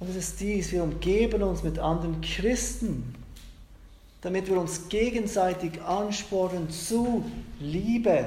Und 0.00 0.10
es 0.10 0.16
ist 0.16 0.40
dies, 0.40 0.72
wir 0.72 0.82
umgeben 0.82 1.42
uns 1.42 1.62
mit 1.62 1.78
anderen 1.78 2.20
Christen, 2.20 3.14
damit 4.22 4.48
wir 4.48 4.58
uns 4.58 4.88
gegenseitig 4.88 5.82
anspornen 5.82 6.70
zu 6.70 7.24
Liebe 7.58 8.24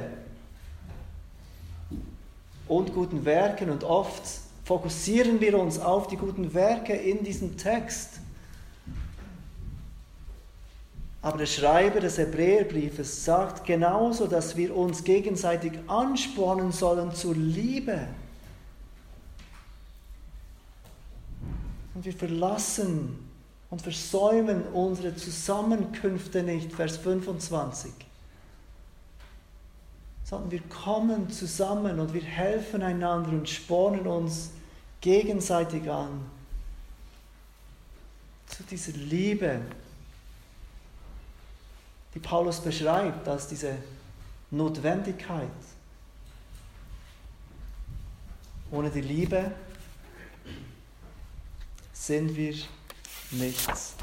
und 2.67 2.93
guten 2.93 3.23
Werken. 3.23 3.69
Und 3.69 3.85
oft 3.85 4.21
fokussieren 4.65 5.39
wir 5.39 5.57
uns 5.57 5.79
auf 5.79 6.07
die 6.07 6.17
guten 6.17 6.53
Werke 6.53 6.93
in 6.93 7.23
diesem 7.23 7.57
Text. 7.57 8.19
Aber 11.21 11.37
der 11.37 11.45
Schreiber 11.45 12.01
des 12.01 12.17
Hebräerbriefes 12.17 13.23
sagt 13.23 13.65
genauso, 13.65 14.27
dass 14.27 14.57
wir 14.57 14.75
uns 14.75 15.03
gegenseitig 15.03 15.73
anspornen 15.87 16.71
sollen 16.71 17.15
zur 17.15 17.35
Liebe. 17.35 18.07
Und 21.95 22.03
wir 22.03 22.13
verlassen 22.13 23.24
und 23.69 23.81
versäumen 23.81 24.63
unsere 24.73 25.15
Zusammenkünfte 25.15 26.43
nicht, 26.43 26.73
Vers 26.73 26.97
25 26.97 27.91
sondern 30.25 30.49
wir 30.49 30.61
kommen 30.61 31.29
zusammen 31.29 31.99
und 31.99 32.13
wir 32.13 32.23
helfen 32.23 32.81
einander 32.81 33.29
und 33.29 33.47
spornen 33.47 34.07
uns 34.07 34.49
gegenseitig 34.99 35.89
an 35.89 36.25
zu 38.47 38.63
dieser 38.63 38.93
Liebe, 38.93 39.61
die 42.15 42.19
Paulus 42.19 42.59
beschreibt 42.59 43.27
als 43.27 43.47
diese 43.47 43.75
Notwendigkeit. 44.49 45.47
Ohne 48.71 48.89
die 48.89 49.01
Liebe 49.01 49.51
sind 51.93 52.35
wir 52.35 52.55
nichts. 53.31 53.95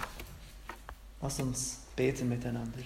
Lass 1.21 1.39
uns 1.41 1.79
beten 1.97 2.29
miteinander. 2.29 2.81